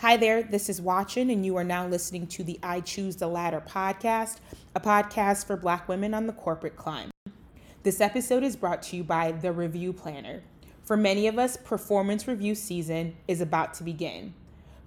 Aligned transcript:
Hi 0.00 0.16
there, 0.16 0.42
this 0.42 0.70
is 0.70 0.80
Watchin, 0.80 1.30
and 1.30 1.44
you 1.44 1.58
are 1.58 1.62
now 1.62 1.86
listening 1.86 2.26
to 2.28 2.42
the 2.42 2.58
I 2.62 2.80
Choose 2.80 3.16
the 3.16 3.26
Ladder 3.26 3.62
podcast, 3.68 4.38
a 4.74 4.80
podcast 4.80 5.44
for 5.44 5.58
Black 5.58 5.90
women 5.90 6.14
on 6.14 6.26
the 6.26 6.32
corporate 6.32 6.74
climb. 6.74 7.10
This 7.82 8.00
episode 8.00 8.42
is 8.42 8.56
brought 8.56 8.82
to 8.84 8.96
you 8.96 9.04
by 9.04 9.32
The 9.32 9.52
Review 9.52 9.92
Planner. 9.92 10.42
For 10.84 10.96
many 10.96 11.26
of 11.26 11.38
us, 11.38 11.58
performance 11.58 12.26
review 12.26 12.54
season 12.54 13.14
is 13.28 13.42
about 13.42 13.74
to 13.74 13.84
begin. 13.84 14.32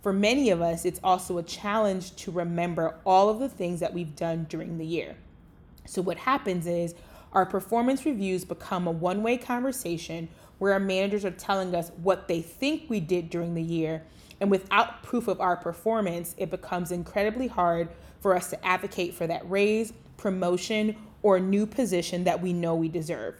For 0.01 0.11
many 0.11 0.49
of 0.49 0.63
us, 0.63 0.83
it's 0.83 0.99
also 1.03 1.37
a 1.37 1.43
challenge 1.43 2.15
to 2.15 2.31
remember 2.31 2.95
all 3.05 3.29
of 3.29 3.37
the 3.37 3.49
things 3.49 3.81
that 3.81 3.93
we've 3.93 4.15
done 4.15 4.47
during 4.49 4.79
the 4.79 4.85
year. 4.87 5.15
So, 5.85 6.01
what 6.01 6.17
happens 6.17 6.65
is 6.65 6.95
our 7.33 7.45
performance 7.45 8.03
reviews 8.03 8.45
become 8.45 8.87
a 8.87 8.91
one 8.91 9.21
way 9.21 9.37
conversation 9.37 10.29
where 10.57 10.73
our 10.73 10.79
managers 10.79 11.23
are 11.23 11.29
telling 11.29 11.75
us 11.75 11.91
what 12.01 12.27
they 12.27 12.41
think 12.41 12.89
we 12.89 12.99
did 12.99 13.29
during 13.29 13.53
the 13.53 13.61
year 13.61 14.01
and 14.43 14.51
without 14.51 15.03
proof 15.03 15.29
of 15.29 15.39
our 15.39 15.55
performance, 15.55 16.35
it 16.37 16.49
becomes 16.49 16.91
incredibly 16.91 17.47
hard 17.47 17.87
for 18.19 18.35
us 18.35 18.49
to 18.49 18.65
advocate 18.65 19.13
for 19.13 19.25
that 19.25 19.49
raise, 19.49 19.93
promotion, 20.17 20.97
or 21.21 21.39
new 21.39 21.65
position 21.65 22.25
that 22.25 22.41
we 22.41 22.51
know 22.51 22.75
we 22.75 22.89
deserve. 22.89 23.39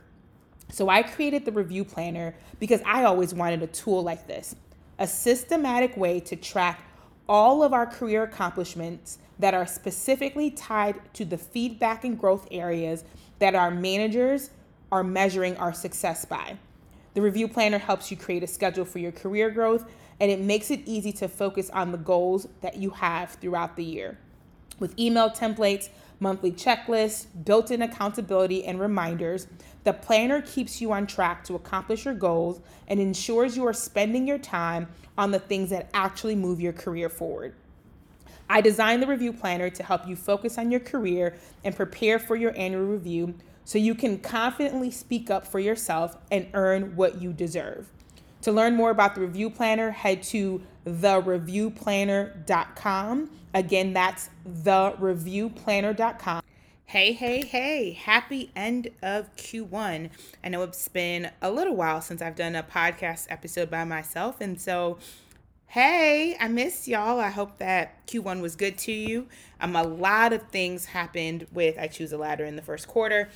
So 0.70 0.88
I 0.88 1.04
created 1.04 1.44
the 1.44 1.52
review 1.52 1.84
planner 1.84 2.34
because 2.58 2.82
I 2.86 3.04
always 3.04 3.34
wanted 3.34 3.64
a 3.64 3.68
tool 3.68 4.02
like 4.02 4.28
this 4.28 4.56
a 4.98 5.06
systematic 5.06 5.98
way 5.98 6.22
to 6.22 6.38
track 6.38 6.82
all 7.28 7.64
of 7.64 7.74
our 7.74 7.86
career 7.86 8.24
accomplishments 8.24 9.18
that 9.40 9.54
are 9.54 9.68
specifically 9.68 10.52
tied 10.52 10.96
to 11.16 11.26
the 11.26 11.38
feedback 11.38 12.06
and 12.06 12.18
growth 12.18 12.48
areas 12.50 13.04
that 13.40 13.56
our 13.56 13.72
managers 13.72 14.52
are 14.90 15.04
measuring 15.04 15.58
our 15.58 15.74
success 15.74 16.24
by. 16.24 16.58
The 17.14 17.22
review 17.22 17.50
planner 17.50 17.78
helps 17.78 18.10
you 18.10 18.16
create 18.16 18.44
a 18.44 18.48
schedule 18.48 18.86
for 18.86 19.00
your 19.00 19.12
career 19.12 19.50
growth 19.50 19.86
and 20.20 20.32
it 20.32 20.40
makes 20.40 20.72
it 20.72 20.82
easy 20.86 21.12
to 21.14 21.28
focus 21.28 21.70
on 21.70 21.92
the 21.92 21.98
goals 21.98 22.48
that 22.62 22.78
you 22.78 22.92
have 22.92 23.32
throughout 23.32 23.76
the 23.76 23.84
year. 23.84 24.18
With 24.80 24.98
email 25.00 25.30
templates, 25.30 25.90
monthly 26.20 26.52
checklists, 26.52 27.28
built 27.46 27.72
in 27.72 27.82
accountability, 27.82 28.66
and 28.66 28.80
reminders, 28.80 29.48
the 29.84 29.94
planner 29.94 30.42
keeps 30.42 30.82
you 30.82 30.92
on 30.92 31.06
track 31.06 31.44
to 31.46 31.56
accomplish 31.56 32.06
your 32.06 32.14
goals 32.14 32.62
and 32.88 33.00
ensures 33.00 33.58
you 33.58 33.66
are 33.68 33.74
spending 33.74 34.28
your 34.28 34.38
time 34.38 34.88
on 35.18 35.32
the 35.32 35.40
things 35.40 35.70
that 35.70 35.90
actually 35.94 36.36
move 36.36 36.62
your 36.62 36.74
career 36.74 37.10
forward. 37.10 37.54
I 38.50 38.62
designed 38.62 39.02
the 39.02 39.08
review 39.08 39.34
planner 39.34 39.70
to 39.70 39.84
help 39.84 40.08
you 40.08 40.16
focus 40.16 40.58
on 40.58 40.72
your 40.72 40.80
career 40.80 41.36
and 41.64 41.76
prepare 41.76 42.20
for 42.20 42.36
your 42.36 42.56
annual 42.58 42.86
review 42.86 43.36
so 43.66 43.78
you 43.78 43.96
can 43.96 44.20
confidently 44.20 44.92
speak 44.92 45.30
up 45.30 45.48
for 45.48 45.60
yourself 45.60 46.18
and 46.32 46.48
earn 46.54 46.96
what 46.96 47.22
you 47.22 47.32
deserve. 47.32 47.90
To 48.44 48.52
learn 48.52 48.76
more 48.76 48.92
about 48.92 49.16
the 49.16 49.22
review 49.22 49.50
planner, 49.50 49.90
head 49.92 50.22
to 50.24 50.62
thereviewplanner.com. 50.86 53.30
Again, 53.54 53.94
that's 53.94 54.30
thereviewplanner.com. 54.46 56.42
Hey, 56.86 57.14
hey, 57.14 57.46
hey, 57.46 57.94
happy 57.94 58.52
end 58.54 58.90
of 59.02 59.34
Q1. 59.38 60.10
I 60.44 60.50
know 60.50 60.62
it's 60.64 60.90
been 60.90 61.32
a 61.42 61.50
little 61.50 61.78
while 61.78 62.02
since 62.02 62.22
I've 62.22 62.36
done 62.36 62.58
a 62.58 62.64
podcast 62.64 63.28
episode 63.30 63.72
by 63.72 63.86
myself. 63.86 64.42
And 64.42 64.60
so, 64.60 64.98
hey, 65.68 66.36
I 66.38 66.50
miss 66.50 66.86
y'all. 66.86 67.22
I 67.22 67.30
hope 67.30 67.60
that 67.60 68.06
Q1 68.08 68.42
was 68.42 68.58
good 68.58 68.78
to 68.80 68.92
you. 68.92 69.28
Um, 69.62 69.78
a 69.78 69.84
lot 69.84 70.34
of 70.34 70.50
things 70.50 70.88
happened 70.88 71.48
with 71.54 71.80
I 71.80 71.88
Choose 71.88 72.12
a 72.12 72.18
Ladder 72.18 72.44
in 72.44 72.58
the 72.58 72.62
first 72.62 72.90
quarter. 72.90 73.30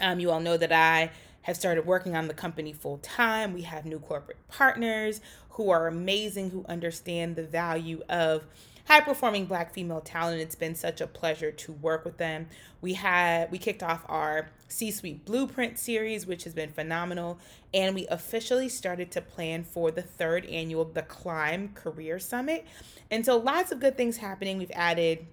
Um, 0.00 0.18
you 0.18 0.30
all 0.30 0.40
know 0.40 0.56
that 0.56 0.72
I 0.72 1.10
have 1.42 1.56
started 1.56 1.86
working 1.86 2.16
on 2.16 2.28
the 2.28 2.34
company 2.34 2.72
full 2.72 2.98
time. 2.98 3.52
We 3.52 3.62
have 3.62 3.84
new 3.84 3.98
corporate 3.98 4.46
partners 4.48 5.20
who 5.50 5.70
are 5.70 5.86
amazing, 5.86 6.50
who 6.50 6.64
understand 6.68 7.36
the 7.36 7.42
value 7.42 8.02
of 8.08 8.44
high 8.86 9.00
performing 9.00 9.46
black 9.46 9.72
female 9.72 10.00
talent. 10.00 10.40
It's 10.40 10.54
been 10.54 10.74
such 10.74 11.00
a 11.00 11.06
pleasure 11.06 11.52
to 11.52 11.72
work 11.72 12.04
with 12.04 12.16
them. 12.16 12.48
We 12.80 12.94
had 12.94 13.50
we 13.50 13.58
kicked 13.58 13.82
off 13.82 14.04
our 14.08 14.50
C-suite 14.68 15.24
blueprint 15.24 15.78
series, 15.78 16.26
which 16.26 16.44
has 16.44 16.54
been 16.54 16.70
phenomenal, 16.70 17.38
and 17.72 17.94
we 17.94 18.06
officially 18.08 18.68
started 18.68 19.10
to 19.12 19.20
plan 19.20 19.64
for 19.64 19.90
the 19.90 20.02
third 20.02 20.44
annual 20.46 20.84
The 20.84 21.02
Climb 21.02 21.70
Career 21.74 22.18
Summit. 22.18 22.66
And 23.10 23.24
so 23.24 23.36
lots 23.36 23.72
of 23.72 23.80
good 23.80 23.96
things 23.96 24.18
happening. 24.18 24.58
We've 24.58 24.70
added 24.74 25.26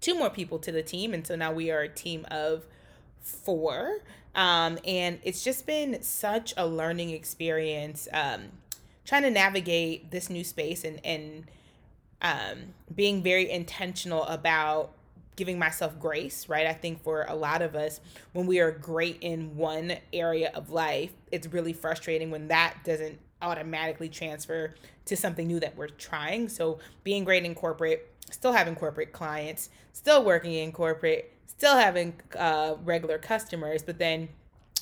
two 0.00 0.14
more 0.14 0.30
people 0.30 0.58
to 0.60 0.72
the 0.72 0.82
team, 0.82 1.12
and 1.14 1.26
so 1.26 1.36
now 1.36 1.52
we 1.52 1.70
are 1.70 1.80
a 1.80 1.88
team 1.88 2.26
of 2.30 2.66
four. 3.20 4.00
Um, 4.38 4.78
and 4.84 5.18
it's 5.24 5.42
just 5.42 5.66
been 5.66 6.00
such 6.00 6.54
a 6.56 6.64
learning 6.64 7.10
experience 7.10 8.06
um, 8.12 8.44
trying 9.04 9.22
to 9.22 9.30
navigate 9.30 10.12
this 10.12 10.30
new 10.30 10.44
space 10.44 10.84
and, 10.84 11.04
and 11.04 11.50
um, 12.22 12.58
being 12.94 13.20
very 13.20 13.50
intentional 13.50 14.22
about 14.22 14.92
giving 15.34 15.58
myself 15.58 15.98
grace, 15.98 16.48
right? 16.48 16.68
I 16.68 16.72
think 16.72 17.02
for 17.02 17.26
a 17.28 17.34
lot 17.34 17.62
of 17.62 17.74
us, 17.74 18.00
when 18.32 18.46
we 18.46 18.60
are 18.60 18.70
great 18.70 19.18
in 19.22 19.56
one 19.56 19.96
area 20.12 20.52
of 20.54 20.70
life, 20.70 21.10
it's 21.32 21.48
really 21.48 21.72
frustrating 21.72 22.30
when 22.30 22.46
that 22.46 22.76
doesn't 22.84 23.18
automatically 23.42 24.08
transfer 24.08 24.76
to 25.06 25.16
something 25.16 25.48
new 25.48 25.58
that 25.58 25.76
we're 25.76 25.88
trying. 25.88 26.48
So, 26.48 26.78
being 27.02 27.24
great 27.24 27.44
in 27.44 27.56
corporate, 27.56 28.14
still 28.30 28.52
having 28.52 28.76
corporate 28.76 29.12
clients, 29.12 29.70
still 29.92 30.24
working 30.24 30.52
in 30.52 30.70
corporate, 30.70 31.32
still 31.48 31.76
having 31.76 32.14
uh, 32.38 32.76
regular 32.84 33.18
customers, 33.18 33.82
but 33.82 33.98
then 33.98 34.28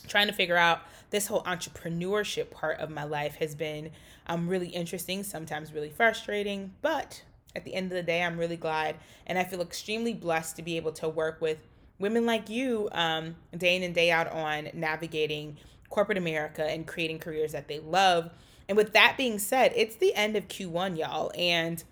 trying 0.07 0.27
to 0.27 0.33
figure 0.33 0.57
out 0.57 0.81
this 1.11 1.27
whole 1.27 1.43
entrepreneurship 1.45 2.51
part 2.51 2.79
of 2.79 2.91
my 2.91 3.05
life 3.05 3.37
has 3.37 3.55
been 3.55 3.91
um, 4.27 4.49
really 4.49 4.69
interesting, 4.69 5.23
sometimes 5.23 5.73
really 5.73 5.91
frustrating, 5.91 6.75
but 6.83 7.23
at 7.55 7.65
the 7.65 7.75
end 7.75 7.87
of 7.87 7.97
the 7.97 8.03
day, 8.03 8.23
I'm 8.23 8.37
really 8.37 8.57
glad 8.57 8.97
and 9.27 9.39
I 9.39 9.45
feel 9.45 9.63
extremely 9.63 10.13
blessed 10.13 10.57
to 10.57 10.63
be 10.63 10.77
able 10.77 10.93
to 10.93 11.09
work 11.09 11.41
with 11.41 11.59
women 11.99 12.27
like 12.27 12.51
you 12.51 12.89
um, 12.93 13.37
day 13.57 13.77
in 13.77 13.83
and 13.83 13.95
day 13.95 14.11
out 14.11 14.31
on 14.31 14.69
navigating 14.75 15.57
corporate 15.89 16.19
America 16.19 16.65
and 16.65 16.87
creating 16.87 17.19
careers 17.19 17.53
that 17.53 17.69
they 17.69 17.79
love. 17.79 18.31
And 18.69 18.77
with 18.77 18.93
that 18.93 19.17
being 19.17 19.39
said, 19.39 19.73
it's 19.75 19.97
the 19.97 20.15
end 20.15 20.37
of 20.37 20.49
Q1, 20.49 20.99
y'all. 20.99 21.33
And 21.37 21.83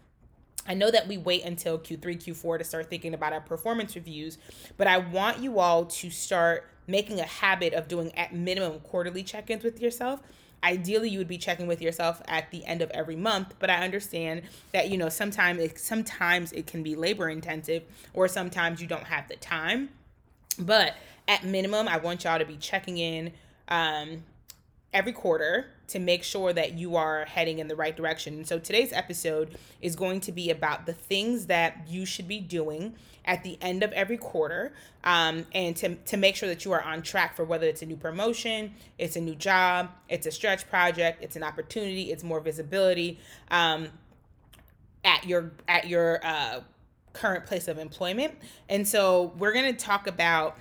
I 0.67 0.75
know 0.75 0.91
that 0.91 1.07
we 1.09 1.19
wait 1.19 1.45
until 1.45 1.79
Q3, 1.79 2.01
Q4 2.17 2.59
to 2.59 2.65
start 2.65 2.91
thinking 2.91 3.15
about 3.15 3.33
our 3.33 3.41
performance 3.41 3.95
reviews, 3.95 4.39
but 4.77 4.87
I 4.87 4.99
want 4.99 5.39
you 5.41 5.59
all 5.59 5.85
to 5.87 6.11
start 6.11 6.69
making 6.87 7.21
a 7.21 7.25
habit 7.25 7.73
of 7.73 7.89
doing 7.89 8.15
at 8.17 8.35
minimum 8.35 8.81
quarterly 8.81 9.23
check 9.23 9.51
ins 9.51 9.65
with 9.65 9.81
yourself. 9.81 10.21
Ideally, 10.63 11.11
you 11.11 11.19
would 11.19 11.29
be 11.29 11.37
checking 11.37 11.67
with 11.67 11.83
yourself 11.83 12.23
at 12.27 12.51
the 12.51 12.65
end 12.65 12.81
of 12.81 12.91
every 12.91 13.17
month, 13.17 13.55
but 13.59 13.69
I 13.69 13.85
understand 13.85 14.43
that 14.73 14.89
you 14.89 14.97
know 14.97 15.11
sometimes 15.11 15.61
it, 15.61 15.79
sometimes 15.79 16.53
it 16.53 16.67
can 16.67 16.83
be 16.83 16.97
labor 16.97 17.29
intensive, 17.29 17.83
or 18.15 18.29
sometimes 18.29 18.81
you 18.81 18.87
don't 18.87 19.05
have 19.05 19.29
the 19.29 19.37
time. 19.37 19.91
But 20.59 20.95
at 21.29 21.45
minimum, 21.45 21.87
I 21.87 21.99
want 21.99 22.25
y'all 22.25 22.39
to 22.39 22.47
be 22.47 22.57
checking 22.57 22.97
in 22.97 23.33
um, 23.69 24.25
every 24.95 25.13
quarter 25.13 25.67
to 25.89 25.99
make 25.99 26.22
sure 26.22 26.53
that 26.53 26.75
you 26.75 26.97
are 26.97 27.25
heading 27.25 27.59
in 27.59 27.69
the 27.69 27.77
right 27.77 27.97
direction. 27.97 28.45
So 28.45 28.59
today's 28.59 28.93
episode 28.93 29.56
is 29.81 29.97
going 29.97 30.21
to 30.21 30.33
be 30.33 30.50
about 30.50 30.87
the 30.87 30.93
things 30.93 31.47
that 31.47 31.87
you 31.89 32.06
should 32.06 32.28
be 32.28 32.41
doing 32.41 32.95
at 33.25 33.43
the 33.43 33.59
end 33.61 33.83
of 33.83 33.93
every 33.93 34.17
quarter 34.17 34.73
um, 35.03 35.47
and 35.53 35.75
to, 35.77 35.94
to 35.94 36.17
make 36.17 36.37
sure 36.37 36.49
that 36.49 36.65
you 36.65 36.73
are 36.73 36.83
on 36.83 37.03
track 37.03 37.37
for 37.37 37.44
whether 37.44 37.67
it's 37.67 37.83
a 37.83 37.87
new 37.87 37.97
promotion, 37.97 38.75
it's 38.99 39.17
a 39.17 39.21
new 39.21 39.34
job, 39.34 39.91
it's 40.09 40.27
a 40.27 40.31
stretch 40.31 40.69
project, 40.69 41.23
it's 41.23 41.37
an 41.37 41.43
opportunity, 41.43 42.12
it's 42.12 42.25
more 42.25 42.41
visibility 42.41 43.19
um, 43.50 43.89
at 45.05 45.25
your 45.27 45.53
at 45.69 45.87
your 45.87 46.21
uh, 46.25 46.61
current 47.12 47.47
place 47.47 47.69
of 47.69 47.78
employment. 47.78 48.34
And 48.69 48.87
so 48.87 49.33
we're 49.39 49.53
going 49.53 49.75
to 49.75 49.84
talk 49.84 50.06
about 50.06 50.59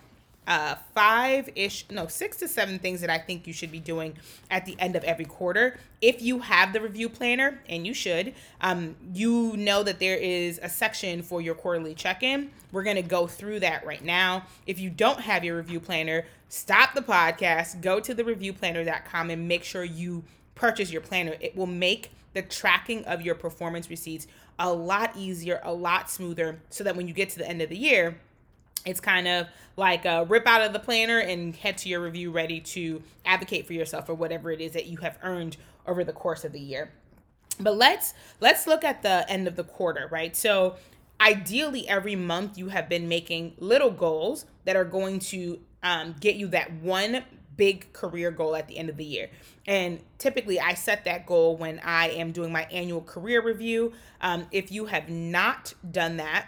uh, 0.47 0.75
five 0.93 1.49
ish, 1.55 1.85
no, 1.89 2.07
six 2.07 2.37
to 2.37 2.47
seven 2.47 2.79
things 2.79 3.01
that 3.01 3.09
I 3.09 3.17
think 3.17 3.47
you 3.47 3.53
should 3.53 3.71
be 3.71 3.79
doing 3.79 4.17
at 4.49 4.65
the 4.65 4.75
end 4.79 4.95
of 4.95 5.03
every 5.03 5.25
quarter. 5.25 5.79
If 6.01 6.21
you 6.21 6.39
have 6.39 6.73
the 6.73 6.81
review 6.81 7.09
planner, 7.09 7.59
and 7.69 7.87
you 7.87 7.93
should, 7.93 8.33
um, 8.61 8.95
you 9.13 9.55
know 9.55 9.83
that 9.83 9.99
there 9.99 10.17
is 10.17 10.59
a 10.61 10.69
section 10.69 11.21
for 11.21 11.41
your 11.41 11.55
quarterly 11.55 11.95
check 11.95 12.23
in. 12.23 12.51
We're 12.71 12.83
going 12.83 12.97
to 12.97 13.01
go 13.01 13.27
through 13.27 13.61
that 13.61 13.85
right 13.85 14.03
now. 14.03 14.45
If 14.67 14.79
you 14.79 14.89
don't 14.89 15.21
have 15.21 15.43
your 15.43 15.57
review 15.57 15.79
planner, 15.79 16.25
stop 16.49 16.93
the 16.93 17.01
podcast, 17.01 17.81
go 17.81 17.99
to 17.99 18.13
the 18.13 18.23
reviewplanner.com 18.23 19.29
and 19.29 19.47
make 19.47 19.63
sure 19.63 19.83
you 19.83 20.23
purchase 20.55 20.91
your 20.91 21.01
planner. 21.01 21.35
It 21.39 21.55
will 21.55 21.67
make 21.67 22.11
the 22.33 22.41
tracking 22.41 23.05
of 23.05 23.21
your 23.21 23.35
performance 23.35 23.89
receipts 23.89 24.27
a 24.59 24.71
lot 24.71 25.15
easier, 25.15 25.61
a 25.63 25.73
lot 25.73 26.09
smoother, 26.09 26.59
so 26.69 26.83
that 26.83 26.95
when 26.95 27.07
you 27.07 27.13
get 27.13 27.29
to 27.29 27.39
the 27.39 27.47
end 27.47 27.61
of 27.61 27.69
the 27.69 27.77
year, 27.77 28.17
it's 28.85 28.99
kind 28.99 29.27
of 29.27 29.47
like 29.75 30.05
a 30.05 30.25
rip 30.25 30.45
out 30.45 30.61
of 30.61 30.73
the 30.73 30.79
planner 30.79 31.19
and 31.19 31.55
head 31.55 31.77
to 31.79 31.89
your 31.89 32.01
review 32.01 32.31
ready 32.31 32.59
to 32.59 33.01
advocate 33.25 33.65
for 33.65 33.73
yourself 33.73 34.09
or 34.09 34.13
whatever 34.13 34.51
it 34.51 34.61
is 34.61 34.73
that 34.73 34.85
you 34.85 34.97
have 34.97 35.17
earned 35.23 35.57
over 35.87 36.03
the 36.03 36.13
course 36.13 36.43
of 36.43 36.51
the 36.51 36.59
year 36.59 36.91
but 37.59 37.75
let's 37.75 38.13
let's 38.39 38.67
look 38.67 38.83
at 38.83 39.01
the 39.01 39.29
end 39.29 39.47
of 39.47 39.55
the 39.55 39.63
quarter 39.63 40.07
right 40.11 40.35
so 40.35 40.75
ideally 41.21 41.87
every 41.87 42.15
month 42.15 42.57
you 42.57 42.69
have 42.69 42.89
been 42.89 43.07
making 43.07 43.53
little 43.57 43.91
goals 43.91 44.45
that 44.65 44.75
are 44.75 44.85
going 44.85 45.19
to 45.19 45.59
um, 45.81 46.15
get 46.19 46.35
you 46.35 46.47
that 46.47 46.71
one 46.73 47.23
big 47.55 47.91
career 47.93 48.31
goal 48.31 48.55
at 48.55 48.67
the 48.67 48.77
end 48.77 48.89
of 48.89 48.97
the 48.97 49.05
year. 49.05 49.29
And 49.65 49.99
typically, 50.17 50.59
I 50.59 50.73
set 50.73 51.05
that 51.05 51.25
goal 51.25 51.55
when 51.55 51.79
I 51.83 52.09
am 52.09 52.31
doing 52.31 52.51
my 52.51 52.63
annual 52.71 53.01
career 53.01 53.41
review. 53.41 53.93
Um, 54.21 54.47
if 54.51 54.71
you 54.71 54.85
have 54.85 55.09
not 55.09 55.73
done 55.89 56.17
that, 56.17 56.47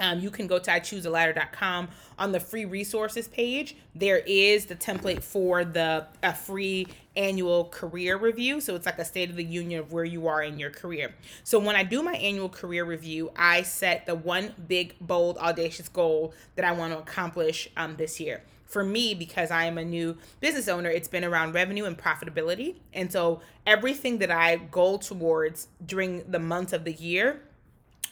um, 0.00 0.20
you 0.20 0.30
can 0.30 0.46
go 0.46 0.58
to 0.58 0.70
ichoosealadder.com 0.70 1.88
on 2.18 2.32
the 2.32 2.40
free 2.40 2.64
resources 2.64 3.28
page. 3.28 3.76
There 3.94 4.18
is 4.18 4.66
the 4.66 4.76
template 4.76 5.22
for 5.22 5.64
the 5.64 6.06
a 6.22 6.34
free 6.34 6.86
annual 7.16 7.66
career 7.66 8.16
review. 8.16 8.60
So 8.60 8.74
it's 8.74 8.86
like 8.86 8.98
a 8.98 9.04
state 9.04 9.30
of 9.30 9.36
the 9.36 9.44
union 9.44 9.80
of 9.80 9.92
where 9.92 10.04
you 10.04 10.26
are 10.26 10.42
in 10.42 10.58
your 10.58 10.70
career. 10.70 11.14
So 11.44 11.58
when 11.58 11.76
I 11.76 11.84
do 11.84 12.02
my 12.02 12.14
annual 12.14 12.48
career 12.48 12.84
review, 12.84 13.30
I 13.36 13.62
set 13.62 14.06
the 14.06 14.14
one 14.14 14.54
big, 14.66 14.96
bold, 15.00 15.38
audacious 15.38 15.88
goal 15.88 16.34
that 16.56 16.64
I 16.64 16.72
want 16.72 16.92
to 16.92 16.98
accomplish 16.98 17.68
um, 17.76 17.96
this 17.96 18.18
year. 18.18 18.42
For 18.66 18.82
me, 18.82 19.14
because 19.14 19.52
I 19.52 19.66
am 19.66 19.78
a 19.78 19.84
new 19.84 20.16
business 20.40 20.66
owner, 20.66 20.90
it's 20.90 21.06
been 21.06 21.22
around 21.22 21.54
revenue 21.54 21.84
and 21.84 21.96
profitability. 21.96 22.76
And 22.92 23.12
so 23.12 23.40
everything 23.66 24.18
that 24.18 24.32
I 24.32 24.56
go 24.56 24.96
towards 24.96 25.68
during 25.84 26.28
the 26.28 26.40
months 26.40 26.72
of 26.72 26.82
the 26.82 26.92
year 26.92 27.42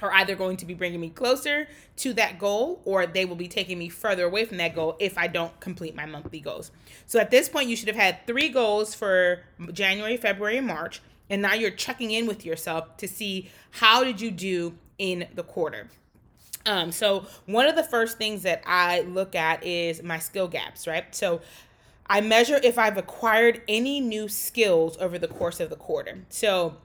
are 0.03 0.13
either 0.13 0.35
going 0.35 0.57
to 0.59 0.67
be 0.67 0.75
bringing 0.75 1.01
me 1.01 1.11
closer 1.11 1.69
to 1.97 2.13
that 2.15 2.39
goal 2.39 2.81
or 2.85 3.07
they 3.07 3.25
will 3.25 3.37
be 3.37 3.49
taking 3.49 3.79
me 3.79 3.89
further 3.89 4.25
away 4.25 4.45
from 4.45 4.57
that 4.59 4.75
goal 4.75 4.97
if 4.99 5.17
I 5.17 5.27
don't 5.27 5.59
complete 5.61 5.95
my 5.95 6.07
monthly 6.07 6.41
goals. 6.41 6.71
So 7.07 7.19
at 7.19 7.31
this 7.31 7.49
point, 7.49 7.69
you 7.69 7.77
should 7.77 7.89
have 7.89 7.97
had 7.97 8.27
three 8.27 8.49
goals 8.49 8.95
for 8.95 9.41
January, 9.73 10.17
February, 10.17 10.59
and 10.59 10.67
March. 10.67 11.01
And 11.31 11.41
now 11.41 11.55
you're 11.55 11.71
checking 11.71 12.11
in 12.11 12.27
with 12.27 12.45
yourself 12.45 12.97
to 12.99 13.09
see 13.09 13.51
how 13.71 14.05
did 14.05 14.21
you 14.21 14.31
do 14.31 14.75
in 14.99 15.29
the 15.35 15.43
quarter. 15.43 15.89
Um, 16.67 16.93
so 16.93 17.27
one 17.47 17.67
of 17.67 17.75
the 17.75 17.83
first 17.83 18.19
things 18.19 18.43
that 18.43 18.63
I 18.67 19.01
look 19.01 19.35
at 19.35 19.65
is 19.65 20.03
my 20.03 20.19
skill 20.19 20.49
gaps, 20.49 20.87
right? 20.87 21.13
So 21.15 21.41
I 22.07 22.21
measure 22.21 22.61
if 22.63 22.79
I've 22.79 22.99
acquired 22.99 23.63
any 23.69 24.01
new 24.01 24.29
skills 24.29 24.97
over 24.99 25.19
the 25.19 25.29
course 25.29 25.61
of 25.61 25.71
the 25.71 25.77
quarter. 25.77 26.19
So 26.29 26.77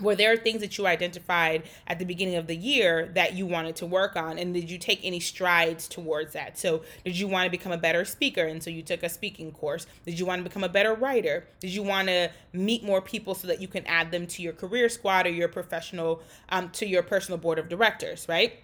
were 0.00 0.14
there 0.14 0.36
things 0.36 0.60
that 0.60 0.78
you 0.78 0.86
identified 0.86 1.64
at 1.86 1.98
the 1.98 2.04
beginning 2.04 2.36
of 2.36 2.46
the 2.46 2.56
year 2.56 3.10
that 3.14 3.34
you 3.34 3.46
wanted 3.46 3.76
to 3.76 3.86
work 3.86 4.16
on? 4.16 4.38
And 4.38 4.54
did 4.54 4.70
you 4.70 4.78
take 4.78 5.00
any 5.02 5.20
strides 5.20 5.86
towards 5.88 6.32
that? 6.32 6.58
So 6.58 6.82
did 7.04 7.18
you 7.18 7.28
want 7.28 7.44
to 7.44 7.50
become 7.50 7.72
a 7.72 7.78
better 7.78 8.04
speaker? 8.04 8.44
And 8.44 8.62
so 8.62 8.70
you 8.70 8.82
took 8.82 9.02
a 9.02 9.08
speaking 9.08 9.52
course. 9.52 9.86
Did 10.04 10.18
you 10.18 10.26
want 10.26 10.40
to 10.40 10.44
become 10.48 10.64
a 10.64 10.68
better 10.68 10.94
writer? 10.94 11.46
Did 11.60 11.70
you 11.70 11.82
want 11.82 12.08
to 12.08 12.30
meet 12.52 12.84
more 12.84 13.00
people 13.00 13.34
so 13.34 13.46
that 13.48 13.60
you 13.60 13.68
can 13.68 13.86
add 13.86 14.10
them 14.10 14.26
to 14.28 14.42
your 14.42 14.52
career 14.52 14.88
squad 14.88 15.26
or 15.26 15.30
your 15.30 15.48
professional 15.48 16.22
um, 16.48 16.70
to 16.70 16.86
your 16.86 17.02
personal 17.02 17.38
board 17.38 17.58
of 17.58 17.68
directors 17.68 18.26
right? 18.28 18.60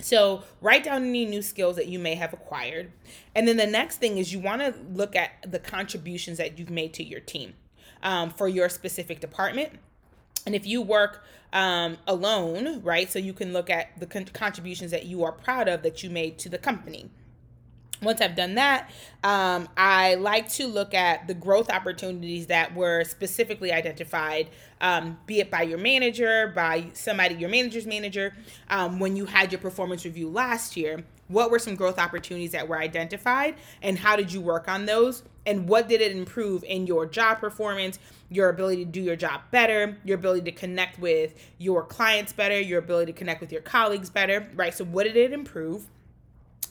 So, 0.00 0.44
write 0.60 0.84
down 0.84 1.02
any 1.02 1.26
new 1.26 1.42
skills 1.42 1.74
that 1.74 1.88
you 1.88 1.98
may 1.98 2.14
have 2.14 2.32
acquired. 2.32 2.92
And 3.34 3.48
then 3.48 3.56
the 3.56 3.66
next 3.66 3.96
thing 3.96 4.16
is 4.16 4.32
you 4.32 4.38
want 4.38 4.62
to 4.62 4.72
look 4.92 5.16
at 5.16 5.50
the 5.50 5.58
contributions 5.58 6.38
that 6.38 6.56
you've 6.56 6.70
made 6.70 6.94
to 6.94 7.02
your 7.02 7.18
team 7.18 7.54
um, 8.04 8.30
for 8.30 8.46
your 8.46 8.68
specific 8.68 9.18
department 9.18 9.72
and 10.48 10.54
if 10.54 10.66
you 10.66 10.80
work 10.80 11.22
um, 11.52 11.98
alone, 12.06 12.80
right, 12.82 13.12
so 13.12 13.18
you 13.18 13.34
can 13.34 13.52
look 13.52 13.68
at 13.68 14.00
the 14.00 14.06
con- 14.06 14.24
contributions 14.32 14.90
that 14.92 15.04
you 15.04 15.22
are 15.24 15.30
proud 15.30 15.68
of 15.68 15.82
that 15.82 16.02
you 16.02 16.08
made 16.08 16.38
to 16.38 16.48
the 16.48 16.56
company. 16.56 17.10
Once 18.02 18.20
I've 18.20 18.36
done 18.36 18.54
that, 18.54 18.90
um, 19.24 19.68
I 19.76 20.14
like 20.14 20.48
to 20.52 20.66
look 20.66 20.94
at 20.94 21.26
the 21.26 21.34
growth 21.34 21.70
opportunities 21.70 22.46
that 22.46 22.74
were 22.74 23.04
specifically 23.04 23.72
identified, 23.72 24.50
um, 24.80 25.18
be 25.26 25.40
it 25.40 25.50
by 25.50 25.62
your 25.62 25.78
manager, 25.78 26.52
by 26.54 26.86
somebody, 26.92 27.34
your 27.34 27.48
manager's 27.48 27.86
manager, 27.86 28.34
um, 28.70 28.98
when 29.00 29.16
you 29.16 29.26
had 29.26 29.50
your 29.50 29.60
performance 29.60 30.04
review 30.04 30.28
last 30.28 30.76
year. 30.76 31.04
What 31.26 31.50
were 31.50 31.58
some 31.58 31.74
growth 31.74 31.98
opportunities 31.98 32.52
that 32.52 32.68
were 32.68 32.78
identified, 32.78 33.56
and 33.82 33.98
how 33.98 34.16
did 34.16 34.32
you 34.32 34.40
work 34.40 34.66
on 34.66 34.86
those? 34.86 35.24
And 35.44 35.68
what 35.68 35.88
did 35.88 36.00
it 36.00 36.12
improve 36.12 36.64
in 36.64 36.86
your 36.86 37.04
job 37.04 37.40
performance? 37.40 37.98
your 38.30 38.50
ability 38.50 38.84
to 38.84 38.90
do 38.90 39.00
your 39.00 39.16
job 39.16 39.40
better, 39.50 39.96
your 40.04 40.18
ability 40.18 40.50
to 40.50 40.52
connect 40.52 40.98
with 40.98 41.34
your 41.58 41.82
clients 41.82 42.32
better, 42.32 42.60
your 42.60 42.78
ability 42.78 43.12
to 43.12 43.18
connect 43.18 43.40
with 43.40 43.52
your 43.52 43.62
colleagues 43.62 44.10
better, 44.10 44.48
right? 44.54 44.74
So, 44.74 44.84
what 44.84 45.04
did 45.04 45.16
it 45.16 45.32
improve? 45.32 45.86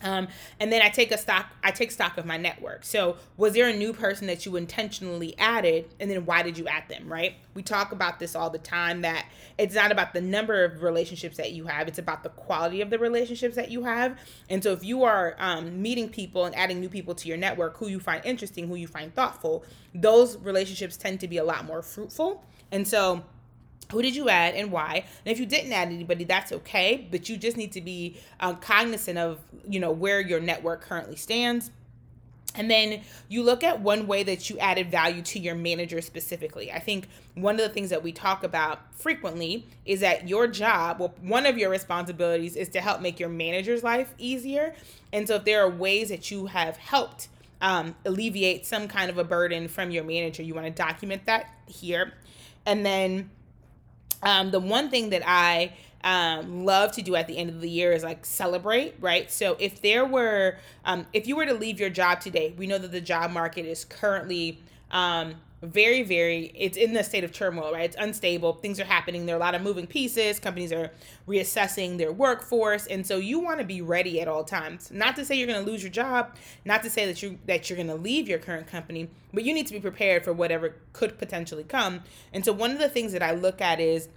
Um, 0.04 0.28
and 0.60 0.72
then 0.72 0.82
I 0.82 0.90
take 0.90 1.12
a 1.12 1.18
stock, 1.18 1.48
I 1.64 1.72
take 1.72 1.92
stock 1.92 2.18
of 2.18 2.26
my 2.26 2.38
network. 2.38 2.84
So, 2.84 3.18
was 3.36 3.54
there 3.54 3.68
a 3.68 3.76
new 3.76 3.94
person 3.94 4.28
that 4.28 4.46
you 4.46 4.56
intentionally 4.56 5.38
added? 5.38 5.86
And 6.00 6.10
then 6.10 6.26
why 6.26 6.44
did 6.44 6.58
you 6.58 6.68
add 6.68 6.88
them, 6.90 7.12
right? 7.12 7.36
We 7.54 7.64
talk 7.64 7.92
about 7.92 8.20
this 8.20 8.36
all 8.36 8.50
the 8.50 8.60
time 8.60 9.02
that 9.02 9.26
it's 9.58 9.76
not 9.76 9.92
about 9.92 10.14
the 10.14 10.22
number 10.22 10.64
of 10.64 10.84
relationships 10.84 11.38
that 11.38 11.52
you 11.52 11.66
have, 11.66 11.88
it's 11.88 12.00
about 12.00 12.24
the 12.24 12.30
quality 12.30 12.82
of 12.82 12.90
the 12.90 13.00
relationships 13.00 13.56
that 13.56 13.72
you 13.72 13.84
have. 13.84 14.18
And 14.50 14.64
so, 14.64 14.72
if 14.72 14.84
you 14.84 15.04
are 15.04 15.36
um, 15.40 15.82
meeting 15.82 16.10
people 16.10 16.46
and 16.46 16.56
adding 16.56 16.80
new 16.80 16.90
people 16.90 17.16
to 17.16 17.28
your 17.28 17.38
network 17.38 17.78
who 17.78 17.88
you 17.88 18.00
find 18.00 18.24
interesting, 18.26 18.68
who 18.68 18.76
you 18.76 18.88
find 18.88 19.14
thoughtful, 19.14 19.64
those 19.94 20.38
relationships 20.38 20.98
tend 20.98 21.20
to 21.22 21.28
be 21.28 21.38
a 21.38 21.44
lot 21.44 21.66
more 21.66 21.82
fruitful. 21.82 22.44
And 22.72 22.88
so, 22.88 23.24
who 23.92 24.02
did 24.02 24.16
you 24.16 24.30
add 24.30 24.54
and 24.56 24.72
why 24.72 25.04
and 25.26 25.32
if 25.32 25.40
you 25.40 25.46
didn't 25.46 25.72
add 25.72 25.88
anybody 25.88 26.24
that's 26.24 26.52
okay 26.52 27.08
but 27.10 27.30
you 27.30 27.38
just 27.38 27.58
need 27.58 27.72
to 27.72 27.82
be 27.82 28.18
um, 28.40 28.56
cognizant 28.58 29.18
of 29.18 29.40
you 29.68 29.80
know 29.80 29.92
where 29.92 30.20
your 30.20 30.40
network 30.40 30.82
currently 30.82 31.16
stands 31.16 31.72
and 32.58 32.72
then 32.72 33.02
you 33.30 33.44
look 33.44 33.64
at 33.64 33.82
one 33.82 34.08
way 34.08 34.24
that 34.24 34.50
you 34.50 34.58
added 34.58 34.90
value 34.90 35.22
to 35.22 35.40
your 35.40 35.54
manager 35.54 36.02
specifically. 36.02 36.72
I 36.72 36.80
think 36.80 37.08
one 37.36 37.56
of 37.56 37.62
the 37.62 37.70
things 37.70 37.92
that 37.92 38.02
we 38.02 38.12
talk 38.12 38.44
about 38.44 38.80
frequently 38.96 39.68
is 39.86 40.00
that 40.00 40.28
your 40.28 40.48
job, 40.48 41.00
well, 41.00 41.14
one 41.22 41.46
of 41.46 41.58
your 41.58 41.70
responsibilities 41.70 42.56
is 42.56 42.70
to 42.70 42.82
help 42.82 43.00
make 43.00 43.20
your 43.20 43.30
manager's 43.30 43.84
life 43.84 44.14
easier. 44.18 44.74
And 45.14 45.28
so 45.28 45.36
if 45.36 45.46
there 45.46 45.64
are 45.64 45.70
ways 45.70 46.10
that 46.10 46.32
you 46.32 46.48
have 46.48 46.78
helped 46.78 47.28
um, 47.62 47.96
alleviate 48.06 48.66
some 48.66 48.88
kind 48.88 49.12
of 49.12 49.20
a 49.20 49.24
burden 49.24 49.68
from 49.68 49.92
your 49.92 50.04
manager, 50.04 50.42
you 50.42 50.56
want 50.56 50.66
to 50.66 50.74
document 50.74 51.26
that 51.26 51.54
here. 51.68 52.14
And 52.66 52.84
then 52.84 53.30
um, 54.24 54.52
the 54.52 54.60
one 54.60 54.90
thing 54.90 55.10
that 55.12 55.24
I 55.26 55.74
um, 56.04 56.66
love 56.66 56.92
to 56.94 57.02
do 57.02 57.16
at 57.16 57.28
the 57.28 57.38
end 57.38 57.50
of 57.50 57.62
the 57.62 57.70
year 57.70 57.92
is 57.92 58.04
like 58.04 58.26
celebrate, 58.26 58.96
right? 59.00 59.32
So 59.32 59.58
if 59.60 59.82
there 59.82 60.06
were, 60.06 60.58
um, 60.86 61.06
if 61.14 61.28
you 61.28 61.36
were 61.36 61.46
to 61.46 61.54
leave 61.54 61.80
your 61.80 61.90
job 61.90 62.22
today, 62.22 62.54
we 62.58 62.68
know 62.68 62.78
that 62.78 62.92
the 62.92 63.02
job 63.02 63.32
market 63.32 63.66
is 63.66 63.84
currently 63.86 64.60
um, 64.92 65.36
very, 65.62 66.04
very, 66.04 66.52
it's 66.56 66.78
in 66.78 66.94
the 66.94 67.04
state 67.04 67.24
of 67.24 67.32
turmoil, 67.32 67.74
right? 67.74 67.86
It's 67.86 67.96
unstable. 67.98 68.54
Things 68.54 68.80
are 68.80 68.86
happening. 68.86 69.26
There 69.26 69.36
are 69.36 69.40
a 69.40 69.42
lot 69.42 69.56
of 69.56 69.64
moving 69.64 69.88
pieces. 69.88 70.40
Companies 70.40 70.72
are 70.72 70.92
reassessing 71.28 71.98
their 71.98 72.12
workforce. 72.12 72.86
And 72.86 73.06
so 73.06 73.18
you 73.18 73.40
want 73.40 73.60
to 73.60 73.66
be 73.66 73.82
ready 73.82 74.22
at 74.22 74.28
all 74.28 74.44
times. 74.44 74.92
Not 74.92 75.16
to 75.16 75.26
say 75.26 75.36
you're 75.36 75.48
going 75.48 75.64
to 75.64 75.70
lose 75.70 75.82
your 75.82 75.92
job, 75.92 76.36
not 76.64 76.84
to 76.84 76.90
say 76.90 77.08
that 77.08 77.24
you 77.24 77.40
that 77.48 77.70
you're 77.70 77.78
going 77.78 77.88
to 77.88 77.96
leave 77.96 78.28
your 78.28 78.40
current 78.40 78.68
company, 78.68 79.10
but 79.34 79.44
you 79.44 79.54
need 79.54 79.68
to 79.68 79.74
be 79.74 79.80
prepared 79.80 80.24
for 80.24 80.32
whatever 80.32 80.76
could 80.94 81.18
potentially 81.18 81.64
come. 81.64 82.04
And 82.34 82.46
so 82.46 82.54
one 82.54 82.72
of 82.72 82.80
the 82.80 82.90
things 82.90 83.12
that 83.14 83.24
I 83.24 83.32
look 83.32 83.60
at 83.60 83.80
is 83.80 84.10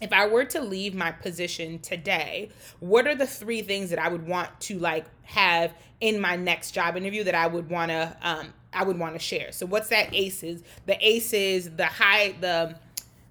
if 0.00 0.12
I 0.12 0.26
were 0.26 0.44
to 0.44 0.60
leave 0.60 0.94
my 0.94 1.10
position 1.10 1.78
today, 1.78 2.50
what 2.80 3.06
are 3.06 3.14
the 3.14 3.26
three 3.26 3.62
things 3.62 3.88
that 3.90 3.98
I 3.98 4.08
would 4.08 4.26
want 4.26 4.60
to 4.62 4.78
like 4.78 5.06
have 5.22 5.72
in 6.00 6.20
my 6.20 6.36
next 6.36 6.72
job 6.72 6.96
interview 6.96 7.24
that 7.24 7.34
I 7.34 7.46
would 7.46 7.70
want 7.70 7.90
to 7.90 8.16
um 8.20 8.52
I 8.76 8.84
would 8.84 8.98
want 8.98 9.14
to 9.14 9.18
share. 9.18 9.52
So 9.52 9.66
what's 9.66 9.88
that 9.88 10.14
aces? 10.14 10.62
The 10.84 10.96
aces, 11.04 11.70
the 11.70 11.86
high 11.86 12.34
the 12.40 12.76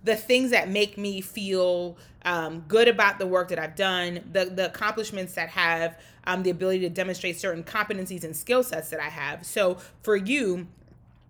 the 0.03 0.15
things 0.15 0.51
that 0.51 0.69
make 0.69 0.97
me 0.97 1.21
feel 1.21 1.97
um, 2.23 2.63
good 2.67 2.87
about 2.87 3.19
the 3.19 3.27
work 3.27 3.49
that 3.49 3.59
I've 3.59 3.75
done, 3.75 4.21
the 4.31 4.45
the 4.45 4.65
accomplishments 4.65 5.35
that 5.35 5.49
have 5.49 5.97
um, 6.25 6.43
the 6.43 6.49
ability 6.49 6.79
to 6.81 6.89
demonstrate 6.89 7.39
certain 7.39 7.63
competencies 7.63 8.23
and 8.23 8.35
skill 8.35 8.63
sets 8.63 8.89
that 8.89 8.99
I 8.99 9.09
have. 9.09 9.45
So 9.45 9.77
for 10.01 10.15
you, 10.15 10.67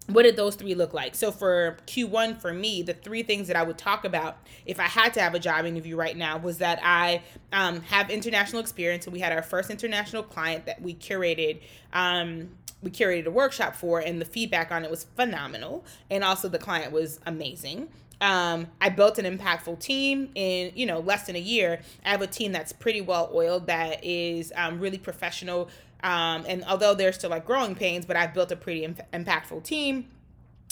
what 0.07 0.23
did 0.23 0.35
those 0.35 0.55
three 0.55 0.75
look 0.75 0.93
like? 0.93 1.15
So 1.15 1.31
for 1.31 1.77
Q1 1.87 2.39
for 2.39 2.53
me, 2.53 2.83
the 2.83 2.93
three 2.93 3.23
things 3.23 3.47
that 3.47 3.55
I 3.55 3.63
would 3.63 3.77
talk 3.77 4.05
about 4.05 4.37
if 4.65 4.79
I 4.79 4.83
had 4.83 5.13
to 5.15 5.21
have 5.21 5.33
a 5.33 5.39
job 5.39 5.65
interview 5.65 5.95
right 5.95 6.15
now 6.15 6.37
was 6.37 6.59
that 6.59 6.79
I 6.83 7.23
um, 7.51 7.81
have 7.81 8.09
international 8.09 8.61
experience. 8.61 9.05
So 9.05 9.11
we 9.11 9.19
had 9.19 9.33
our 9.33 9.41
first 9.41 9.69
international 9.71 10.23
client 10.23 10.67
that 10.67 10.81
we 10.81 10.93
curated. 10.93 11.61
Um, 11.91 12.49
we 12.83 12.91
curated 12.91 13.25
a 13.25 13.31
workshop 13.31 13.75
for, 13.75 13.99
and 13.99 14.21
the 14.21 14.25
feedback 14.25 14.71
on 14.71 14.83
it 14.83 14.91
was 14.91 15.05
phenomenal. 15.15 15.83
And 16.11 16.23
also 16.23 16.49
the 16.49 16.59
client 16.59 16.91
was 16.91 17.19
amazing. 17.25 17.89
Um, 18.21 18.67
I 18.79 18.89
built 18.89 19.19
an 19.19 19.37
impactful 19.37 19.79
team 19.79 20.29
in 20.35 20.71
you 20.75 20.85
know 20.85 20.99
less 20.99 21.25
than 21.27 21.35
a 21.35 21.39
year. 21.39 21.81
I 22.05 22.09
have 22.09 22.21
a 22.21 22.27
team 22.27 22.51
that's 22.51 22.71
pretty 22.71 23.01
well 23.01 23.29
oiled, 23.33 23.67
that 23.67 24.03
is 24.03 24.53
um, 24.55 24.79
really 24.79 24.97
professional, 24.97 25.69
um, 26.03 26.45
and 26.47 26.63
although 26.65 26.93
there's 26.93 27.15
still 27.15 27.29
like 27.29 27.45
growing 27.45 27.75
pains, 27.75 28.05
but 28.05 28.15
I've 28.15 28.33
built 28.33 28.51
a 28.51 28.55
pretty 28.55 28.83
imp- 28.83 29.11
impactful 29.11 29.63
team. 29.63 30.09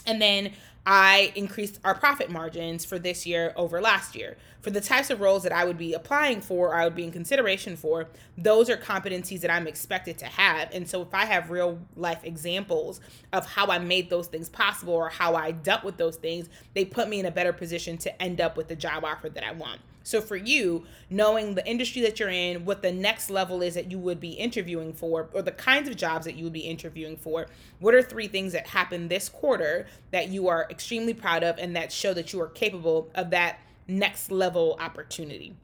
And 0.05 0.21
then 0.21 0.51
I 0.85 1.31
increased 1.35 1.79
our 1.85 1.95
profit 1.95 2.29
margins 2.29 2.83
for 2.83 2.99
this 2.99 3.25
year 3.25 3.53
over 3.55 3.79
last 3.79 4.15
year. 4.15 4.35
For 4.61 4.69
the 4.69 4.81
types 4.81 5.09
of 5.09 5.21
roles 5.21 5.43
that 5.43 5.53
I 5.53 5.63
would 5.63 5.77
be 5.77 5.93
applying 5.93 6.41
for, 6.41 6.75
I 6.75 6.83
would 6.83 6.95
be 6.95 7.03
in 7.03 7.11
consideration 7.11 7.77
for, 7.77 8.07
those 8.37 8.69
are 8.69 8.77
competencies 8.77 9.41
that 9.41 9.51
I'm 9.51 9.67
expected 9.67 10.17
to 10.19 10.25
have. 10.25 10.69
And 10.73 10.87
so 10.87 11.01
if 11.01 11.13
I 11.13 11.25
have 11.25 11.49
real 11.49 11.79
life 11.95 12.23
examples 12.23 12.99
of 13.31 13.45
how 13.45 13.67
I 13.67 13.79
made 13.79 14.09
those 14.09 14.27
things 14.27 14.49
possible 14.49 14.93
or 14.93 15.09
how 15.09 15.35
I 15.35 15.51
dealt 15.51 15.83
with 15.83 15.97
those 15.97 16.17
things, 16.17 16.49
they 16.73 16.85
put 16.85 17.07
me 17.07 17.19
in 17.19 17.25
a 17.25 17.31
better 17.31 17.53
position 17.53 17.97
to 17.99 18.21
end 18.21 18.41
up 18.41 18.57
with 18.57 18.67
the 18.67 18.75
job 18.75 19.03
offer 19.05 19.29
that 19.29 19.43
I 19.43 19.53
want. 19.53 19.79
So 20.03 20.19
for 20.21 20.35
you, 20.35 20.85
knowing 21.09 21.55
the 21.55 21.65
industry 21.65 22.01
that 22.03 22.19
you're 22.19 22.29
in, 22.29 22.65
what 22.65 22.81
the 22.81 22.91
next 22.91 23.29
level 23.29 23.61
is 23.61 23.73
that 23.75 23.89
you 23.89 23.97
would 23.99 24.19
be 24.19 24.31
interviewing 24.31 24.93
for, 24.93 25.29
or 25.33 25.41
the 25.41 25.51
kinds 25.51 25.87
of 25.87 25.95
jobs 25.95 26.25
that 26.25 26.35
you 26.35 26.43
would 26.43 26.53
be 26.53 26.61
interviewing 26.61 27.15
for, 27.15 27.47
what 27.79 27.95
are 27.95 28.03
three 28.03 28.27
things 28.27 28.51
that 28.53 28.67
happened 28.67 29.09
this 29.09 29.29
quarter 29.29 29.87
that 30.11 30.29
you 30.29 30.49
are 30.49 30.67
extremely 30.69 31.13
proud 31.13 31.43
of 31.43 31.57
and 31.57 31.75
that 31.75 31.91
show 31.91 32.13
that 32.13 32.33
you 32.33 32.41
are 32.41 32.49
capable 32.49 33.09
of 33.15 33.29
that 33.29 33.59
next 33.87 34.29
level 34.29 34.77
opportunity? 34.79 35.55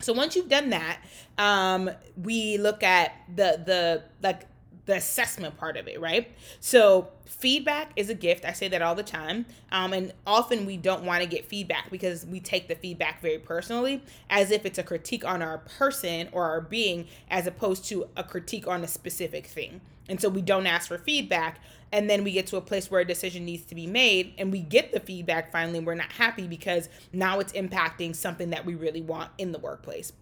So 0.00 0.12
once 0.12 0.36
you've 0.36 0.48
done 0.48 0.70
that, 0.70 0.98
um, 1.38 1.90
we 2.22 2.58
look 2.58 2.82
at 2.82 3.12
the 3.34 3.62
the 3.64 4.02
like 4.22 4.46
the 4.86 4.96
assessment 4.96 5.56
part 5.56 5.76
of 5.76 5.88
it, 5.88 6.00
right? 6.00 6.30
So 6.60 7.08
feedback 7.26 7.90
is 7.96 8.08
a 8.08 8.14
gift. 8.14 8.44
I 8.44 8.52
say 8.52 8.68
that 8.68 8.82
all 8.82 8.94
the 8.94 9.02
time. 9.02 9.46
Um, 9.72 9.92
and 9.92 10.12
often 10.26 10.64
we 10.64 10.76
don't 10.76 11.04
want 11.04 11.22
to 11.22 11.28
get 11.28 11.44
feedback 11.44 11.90
because 11.90 12.24
we 12.24 12.40
take 12.40 12.68
the 12.68 12.76
feedback 12.76 13.20
very 13.20 13.38
personally, 13.38 14.02
as 14.30 14.50
if 14.50 14.64
it's 14.64 14.78
a 14.78 14.82
critique 14.84 15.24
on 15.24 15.42
our 15.42 15.58
person 15.58 16.28
or 16.32 16.44
our 16.44 16.60
being, 16.60 17.06
as 17.30 17.46
opposed 17.46 17.84
to 17.86 18.08
a 18.16 18.24
critique 18.24 18.66
on 18.66 18.82
a 18.84 18.88
specific 18.88 19.46
thing. 19.46 19.80
And 20.08 20.20
so 20.20 20.28
we 20.28 20.40
don't 20.40 20.66
ask 20.66 20.88
for 20.88 20.98
feedback. 20.98 21.58
And 21.92 22.10
then 22.10 22.24
we 22.24 22.32
get 22.32 22.46
to 22.48 22.56
a 22.56 22.60
place 22.60 22.90
where 22.90 23.00
a 23.00 23.04
decision 23.04 23.44
needs 23.44 23.64
to 23.66 23.74
be 23.74 23.86
made, 23.86 24.34
and 24.38 24.50
we 24.50 24.60
get 24.60 24.92
the 24.92 25.00
feedback 25.00 25.52
finally. 25.52 25.78
And 25.78 25.86
We're 25.86 25.94
not 25.94 26.12
happy 26.12 26.48
because 26.48 26.88
now 27.12 27.38
it's 27.38 27.52
impacting 27.52 28.14
something 28.14 28.50
that 28.50 28.66
we 28.66 28.74
really 28.74 29.02
want 29.02 29.30
in 29.38 29.52
the 29.52 29.58
workplace. 29.58 30.12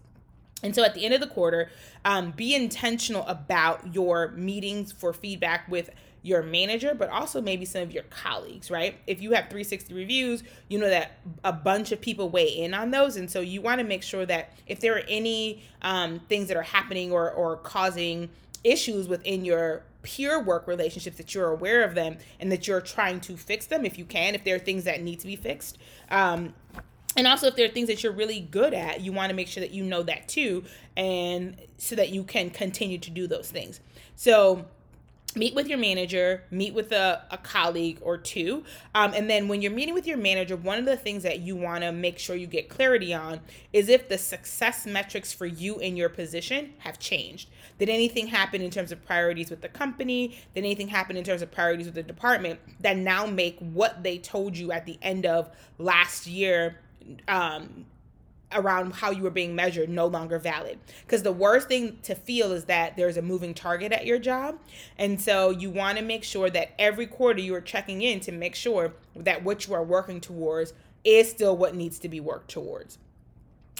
And 0.65 0.73
so 0.73 0.83
at 0.83 0.95
the 0.95 1.05
end 1.05 1.13
of 1.13 1.21
the 1.21 1.27
quarter, 1.27 1.69
um, 2.03 2.31
be 2.31 2.55
intentional 2.55 3.23
about 3.27 3.93
your 3.93 4.29
meetings 4.29 4.91
for 4.91 5.13
feedback 5.13 5.69
with 5.69 5.91
your 6.23 6.41
manager, 6.41 6.95
but 6.95 7.07
also 7.09 7.39
maybe 7.39 7.65
some 7.65 7.83
of 7.83 7.91
your 7.91 8.03
colleagues, 8.05 8.71
right? 8.71 8.97
If 9.05 9.21
you 9.21 9.33
have 9.33 9.43
360 9.43 9.93
reviews, 9.93 10.43
you 10.67 10.79
know 10.79 10.89
that 10.89 11.19
a 11.43 11.53
bunch 11.53 11.91
of 11.91 12.01
people 12.01 12.29
weigh 12.29 12.47
in 12.47 12.73
on 12.73 12.89
those. 12.89 13.15
And 13.15 13.29
so 13.29 13.41
you 13.41 13.61
want 13.61 13.79
to 13.79 13.85
make 13.85 14.01
sure 14.01 14.25
that 14.25 14.53
if 14.65 14.79
there 14.79 14.95
are 14.95 15.03
any 15.07 15.63
um, 15.83 16.19
things 16.27 16.47
that 16.47 16.57
are 16.57 16.63
happening 16.63 17.11
or, 17.11 17.29
or 17.29 17.57
causing 17.57 18.29
issues 18.63 19.07
within 19.07 19.45
your 19.45 19.83
peer 20.01 20.41
work 20.41 20.67
relationships 20.67 21.17
that 21.17 21.35
you're 21.35 21.49
aware 21.49 21.83
of 21.83 21.93
them 21.93 22.17
and 22.39 22.51
that 22.51 22.67
you're 22.67 22.81
trying 22.81 23.19
to 23.19 23.37
fix 23.37 23.65
them 23.67 23.85
if 23.85 23.97
you 23.97 24.05
can 24.05 24.35
if 24.35 24.43
there 24.43 24.55
are 24.55 24.59
things 24.59 24.83
that 24.83 25.01
need 25.01 25.19
to 25.19 25.25
be 25.25 25.35
fixed 25.35 25.79
um, 26.11 26.53
and 27.15 27.27
also 27.27 27.47
if 27.47 27.55
there 27.55 27.65
are 27.65 27.71
things 27.71 27.87
that 27.87 28.03
you're 28.03 28.11
really 28.11 28.39
good 28.39 28.73
at 28.73 29.01
you 29.01 29.11
want 29.11 29.29
to 29.29 29.35
make 29.35 29.47
sure 29.47 29.61
that 29.61 29.71
you 29.71 29.83
know 29.83 30.03
that 30.03 30.27
too 30.27 30.63
and 30.97 31.55
so 31.77 31.95
that 31.95 32.09
you 32.09 32.23
can 32.23 32.49
continue 32.49 32.97
to 32.97 33.11
do 33.11 33.27
those 33.27 33.49
things. 33.49 33.79
So 34.15 34.65
meet 35.35 35.53
with 35.53 35.67
your 35.67 35.77
manager 35.77 36.43
meet 36.49 36.73
with 36.73 36.91
a, 36.91 37.21
a 37.29 37.37
colleague 37.37 37.99
or 38.01 38.17
two 38.17 38.63
um, 38.93 39.13
and 39.13 39.29
then 39.29 39.47
when 39.47 39.61
you're 39.61 39.71
meeting 39.71 39.93
with 39.93 40.07
your 40.07 40.17
manager 40.17 40.55
one 40.55 40.79
of 40.79 40.85
the 40.85 40.95
things 40.95 41.23
that 41.23 41.39
you 41.39 41.55
want 41.57 41.83
to 41.83 41.91
make 41.91 42.17
sure 42.17 42.37
you 42.37 42.47
get 42.47 42.69
clarity 42.69 43.13
on 43.13 43.39
is 43.73 43.89
if 43.89 44.07
the 44.07 44.17
success 44.17 44.85
metrics 44.85 45.33
for 45.33 45.45
you 45.45 45.77
in 45.79 45.97
your 45.97 46.09
position 46.09 46.73
have 46.79 46.97
changed. 46.99 47.49
Did 47.77 47.89
anything 47.89 48.27
happen 48.27 48.61
in 48.61 48.71
terms 48.71 48.93
of 48.93 49.05
priorities 49.05 49.49
with 49.49 49.61
the 49.61 49.67
company? 49.67 50.37
Did 50.53 50.63
anything 50.63 50.87
happen 50.87 51.17
in 51.17 51.25
terms 51.25 51.41
of 51.41 51.51
priorities 51.51 51.87
with 51.87 51.95
the 51.95 52.03
department 52.03 52.59
that 52.79 52.95
now 52.95 53.25
make 53.25 53.59
what 53.59 54.03
they 54.03 54.17
told 54.17 54.55
you 54.55 54.71
at 54.71 54.85
the 54.85 54.97
end 55.01 55.25
of 55.25 55.49
last 55.77 56.25
year 56.25 56.79
um, 57.27 57.85
around 58.51 58.93
how 58.93 59.11
you 59.11 59.23
were 59.23 59.29
being 59.29 59.55
measured 59.55 59.89
no 59.89 60.07
longer 60.07 60.39
valid. 60.39 60.79
Because 61.05 61.23
the 61.23 61.31
worst 61.31 61.67
thing 61.67 61.99
to 62.03 62.15
feel 62.15 62.51
is 62.51 62.65
that 62.65 62.95
there's 62.95 63.17
a 63.17 63.21
moving 63.21 63.53
target 63.53 63.91
at 63.91 64.05
your 64.05 64.19
job. 64.19 64.57
And 64.97 65.19
so 65.19 65.49
you 65.49 65.69
want 65.69 65.97
to 65.97 66.03
make 66.03 66.23
sure 66.23 66.49
that 66.49 66.71
every 66.79 67.07
quarter 67.07 67.41
you 67.41 67.53
are 67.55 67.61
checking 67.61 68.01
in 68.01 68.19
to 68.21 68.31
make 68.31 68.55
sure 68.55 68.93
that 69.15 69.43
what 69.43 69.67
you 69.67 69.73
are 69.73 69.83
working 69.83 70.21
towards 70.21 70.73
is 71.03 71.29
still 71.29 71.55
what 71.55 71.75
needs 71.75 71.99
to 71.99 72.09
be 72.09 72.19
worked 72.19 72.49
towards. 72.49 72.97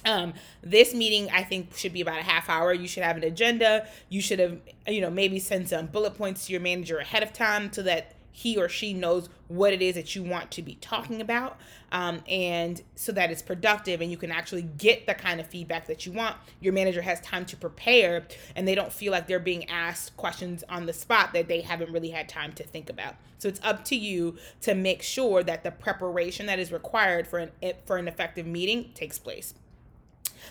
Um, 0.04 0.34
this 0.62 0.94
meeting 0.94 1.30
I 1.32 1.44
think 1.44 1.76
should 1.76 1.94
be 1.94 2.02
about 2.02 2.20
a 2.20 2.24
half 2.24 2.50
hour. 2.50 2.72
You 2.74 2.88
should 2.88 3.04
have 3.04 3.18
an 3.18 3.24
agenda. 3.24 3.88
You 4.10 4.22
should 4.22 4.40
have, 4.40 4.60
you 4.88 5.02
know, 5.02 5.10
maybe 5.10 5.40
send 5.40 5.70
some 5.70 5.88
bullet 5.88 6.16
points 6.16 6.46
to 6.46 6.52
your 6.52 6.62
manager 6.62 7.00
ahead 7.00 7.24
of 7.24 7.34
time 7.34 7.74
so 7.74 7.82
that 7.84 8.15
he 8.38 8.58
or 8.58 8.68
she 8.68 8.92
knows 8.92 9.30
what 9.48 9.72
it 9.72 9.82
is 9.82 9.96
that 9.96 10.14
you 10.14 10.22
want 10.22 10.52
to 10.52 10.62
be 10.62 10.76
talking 10.82 11.22
about 11.22 11.58
um, 11.94 12.22
and 12.28 12.82
so 12.94 13.14
that 13.14 13.32
it's 13.32 13.42
productive 13.42 14.02
and 14.02 14.12
you 14.12 14.18
can 14.18 14.30
actually 14.30 14.64
get 14.64 15.08
the 15.08 15.14
kind 15.14 15.40
of 15.40 15.48
feedback 15.48 15.88
that 15.88 16.06
you 16.06 16.12
want. 16.12 16.36
Your 16.60 16.74
manager 16.74 17.02
has 17.02 17.22
time 17.22 17.46
to 17.46 17.56
prepare 17.56 18.28
and 18.54 18.68
they 18.68 18.76
don't 18.76 18.92
feel 18.92 19.14
like 19.14 19.28
they're 19.28 19.40
being 19.40 19.70
asked 19.70 20.18
questions 20.18 20.66
on 20.68 20.86
the 20.86 20.92
spot 20.92 21.32
that 21.32 21.48
they 21.48 21.62
haven't 21.62 21.94
really 21.94 22.10
had 22.10 22.28
time 22.28 22.52
to 22.56 22.64
think 22.64 22.90
about. 22.90 23.16
So 23.38 23.48
it's 23.48 23.62
up 23.64 23.86
to 23.86 23.96
you 23.96 24.36
to 24.62 24.76
make 24.76 25.02
sure 25.02 25.42
that 25.42 25.64
the 25.64 25.72
preparation 25.72 26.46
that 26.48 26.60
is 26.60 26.74
required 26.74 27.28
for 27.28 27.40
an 27.40 27.52
for 27.86 27.96
an 27.96 28.10
effective 28.10 28.46
meeting 28.46 28.92
takes 28.96 29.18
place. 29.18 29.54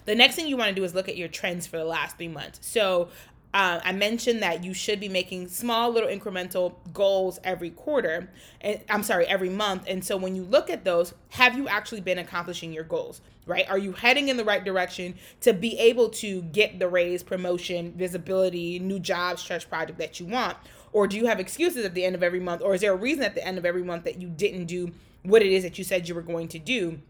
The 0.06 0.14
next 0.14 0.36
thing 0.36 0.46
you 0.46 0.56
want 0.56 0.70
to 0.70 0.74
do 0.74 0.84
is 0.84 0.94
look 0.94 1.08
at 1.10 1.18
your 1.18 1.28
trends 1.28 1.66
for 1.66 1.76
the 1.76 1.84
last 1.84 2.16
three 2.16 2.28
months. 2.28 2.60
So 2.62 3.08
uh, 3.54 3.80
I 3.84 3.92
mentioned 3.92 4.42
that 4.42 4.64
you 4.64 4.74
should 4.74 4.98
be 4.98 5.08
making 5.08 5.46
small 5.46 5.88
little 5.92 6.08
incremental 6.08 6.74
goals 6.92 7.38
every 7.44 7.70
quarter, 7.70 8.28
and 8.60 8.80
I'm 8.90 9.04
sorry, 9.04 9.26
every 9.26 9.48
month. 9.48 9.84
And 9.86 10.04
so 10.04 10.16
when 10.16 10.34
you 10.34 10.42
look 10.42 10.68
at 10.68 10.84
those, 10.84 11.14
have 11.30 11.56
you 11.56 11.68
actually 11.68 12.00
been 12.00 12.18
accomplishing 12.18 12.72
your 12.72 12.82
goals? 12.82 13.20
Right? 13.46 13.70
Are 13.70 13.78
you 13.78 13.92
heading 13.92 14.28
in 14.28 14.36
the 14.36 14.44
right 14.44 14.64
direction 14.64 15.14
to 15.42 15.52
be 15.52 15.78
able 15.78 16.08
to 16.10 16.42
get 16.42 16.80
the 16.80 16.88
raise, 16.88 17.22
promotion, 17.22 17.92
visibility, 17.96 18.80
new 18.80 18.98
job, 18.98 19.38
stretch 19.38 19.68
project 19.68 19.98
that 20.00 20.18
you 20.18 20.26
want? 20.26 20.56
Or 20.92 21.06
do 21.06 21.16
you 21.16 21.26
have 21.26 21.38
excuses 21.38 21.84
at 21.84 21.94
the 21.94 22.04
end 22.04 22.16
of 22.16 22.24
every 22.24 22.40
month? 22.40 22.60
Or 22.60 22.74
is 22.74 22.80
there 22.80 22.92
a 22.92 22.96
reason 22.96 23.22
at 23.22 23.36
the 23.36 23.46
end 23.46 23.58
of 23.58 23.64
every 23.64 23.84
month 23.84 24.02
that 24.04 24.20
you 24.20 24.28
didn't 24.28 24.64
do 24.64 24.90
what 25.22 25.42
it 25.42 25.52
is 25.52 25.62
that 25.62 25.78
you 25.78 25.84
said 25.84 26.08
you 26.08 26.14
were 26.16 26.22
going 26.22 26.48
to 26.48 26.58
do? 26.58 27.00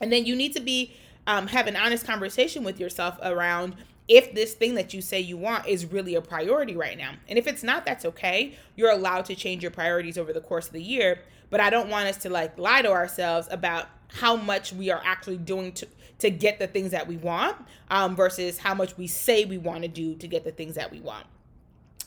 And 0.00 0.12
then 0.12 0.26
you 0.26 0.36
need 0.36 0.52
to 0.54 0.60
be 0.60 0.94
um, 1.26 1.46
have 1.46 1.66
an 1.66 1.76
honest 1.76 2.04
conversation 2.04 2.62
with 2.62 2.78
yourself 2.78 3.18
around 3.22 3.76
if 4.08 4.34
this 4.34 4.54
thing 4.54 4.74
that 4.74 4.94
you 4.94 5.02
say 5.02 5.20
you 5.20 5.36
want 5.36 5.66
is 5.66 5.86
really 5.86 6.14
a 6.14 6.20
priority 6.22 6.74
right 6.74 6.96
now. 6.96 7.12
And 7.28 7.38
if 7.38 7.46
it's 7.46 7.62
not, 7.62 7.84
that's 7.84 8.04
okay. 8.06 8.56
You're 8.74 8.90
allowed 8.90 9.26
to 9.26 9.34
change 9.34 9.62
your 9.62 9.70
priorities 9.70 10.16
over 10.16 10.32
the 10.32 10.40
course 10.40 10.66
of 10.66 10.72
the 10.72 10.82
year. 10.82 11.20
But 11.50 11.60
I 11.60 11.70
don't 11.70 11.88
want 11.88 12.08
us 12.08 12.16
to 12.18 12.30
like 12.30 12.58
lie 12.58 12.82
to 12.82 12.90
ourselves 12.90 13.48
about 13.50 13.86
how 14.08 14.36
much 14.36 14.72
we 14.72 14.90
are 14.90 15.02
actually 15.04 15.36
doing 15.36 15.72
to 15.72 15.86
to 16.18 16.30
get 16.30 16.58
the 16.58 16.66
things 16.66 16.90
that 16.90 17.06
we 17.06 17.16
want 17.16 17.56
um, 17.90 18.16
versus 18.16 18.58
how 18.58 18.74
much 18.74 18.96
we 18.96 19.06
say 19.06 19.44
we 19.44 19.56
want 19.56 19.82
to 19.82 19.88
do 19.88 20.16
to 20.16 20.26
get 20.26 20.42
the 20.42 20.50
things 20.50 20.74
that 20.74 20.90
we 20.90 20.98
want. 21.00 21.24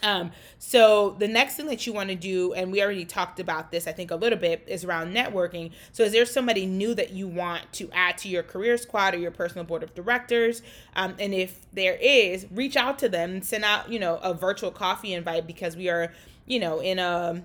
Um, 0.04 0.32
so 0.60 1.12
the 1.20 1.28
next 1.28 1.56
thing 1.56 1.68
that 1.68 1.86
you 1.86 1.94
want 1.94 2.10
to 2.10 2.16
do, 2.16 2.54
and 2.54 2.72
we 2.72 2.82
already 2.82 3.06
talked 3.06 3.40
about 3.40 3.72
this, 3.72 3.88
I 3.88 3.92
think 3.92 4.12
a 4.12 4.16
little 4.16 4.40
bit, 4.40 4.64
is 4.68 4.84
around 4.84 5.14
networking. 5.14 5.72
So 5.92 6.04
is 6.04 6.12
there 6.12 6.26
somebody 6.26 6.66
new 6.66 6.94
that 6.96 7.12
you 7.12 7.28
want 7.28 7.72
to 7.74 7.90
add 7.94 8.18
to 8.20 8.30
your 8.30 8.44
career 8.44 8.78
squad 8.78 9.14
or 9.14 9.18
your 9.18 9.32
personal 9.32 9.64
board 9.64 9.84
of 9.84 9.94
directors? 9.94 10.62
Um, 10.96 11.16
and 11.20 11.34
if 11.34 11.66
there 11.74 11.96
is, 11.96 12.48
reach 12.52 12.76
out 12.76 13.00
to 13.00 13.10
them, 13.10 13.42
send 13.42 13.64
out, 13.64 13.92
you 13.92 14.00
know, 14.00 14.18
a 14.18 14.34
virtual 14.34 14.72
coffee 14.72 15.14
invite 15.14 15.48
because 15.48 15.76
we 15.76 15.90
are, 15.90 16.12
you 16.46 16.60
know, 16.60 16.80
in 16.80 17.00
a 17.00 17.42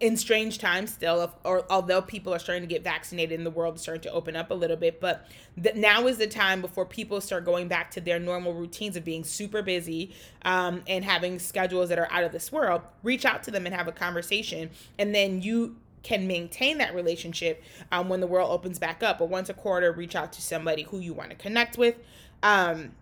in 0.00 0.16
strange 0.16 0.58
times 0.58 0.92
still 0.92 1.32
or 1.44 1.64
although 1.70 2.00
people 2.00 2.32
are 2.32 2.38
starting 2.38 2.62
to 2.62 2.72
get 2.72 2.84
vaccinated 2.84 3.36
and 3.36 3.44
the 3.44 3.50
world 3.50 3.74
is 3.74 3.82
starting 3.82 4.00
to 4.00 4.12
open 4.12 4.36
up 4.36 4.50
a 4.52 4.54
little 4.54 4.76
bit 4.76 5.00
but 5.00 5.26
the, 5.56 5.72
now 5.74 6.06
is 6.06 6.18
the 6.18 6.26
time 6.26 6.60
before 6.60 6.86
people 6.86 7.20
start 7.20 7.44
going 7.44 7.66
back 7.66 7.90
to 7.90 8.00
their 8.00 8.18
normal 8.20 8.54
routines 8.54 8.96
of 8.96 9.04
being 9.04 9.24
super 9.24 9.60
busy 9.60 10.14
um, 10.42 10.82
and 10.86 11.04
having 11.04 11.38
schedules 11.38 11.88
that 11.88 11.98
are 11.98 12.08
out 12.12 12.22
of 12.22 12.30
this 12.30 12.52
world. 12.52 12.82
Reach 13.02 13.24
out 13.24 13.42
to 13.42 13.50
them 13.50 13.66
and 13.66 13.74
have 13.74 13.88
a 13.88 13.92
conversation 13.92 14.70
and 14.98 15.14
then 15.14 15.42
you 15.42 15.76
can 16.04 16.28
maintain 16.28 16.78
that 16.78 16.94
relationship 16.94 17.62
um, 17.90 18.08
when 18.08 18.20
the 18.20 18.26
world 18.26 18.52
opens 18.52 18.78
back 18.78 19.02
up. 19.02 19.18
But 19.18 19.28
once 19.28 19.48
a 19.48 19.54
quarter 19.54 19.90
reach 19.90 20.14
out 20.14 20.32
to 20.34 20.42
somebody 20.42 20.84
who 20.84 21.00
you 21.00 21.12
want 21.12 21.30
to 21.30 21.36
connect 21.36 21.76
with. 21.76 21.96
Um, 22.42 22.92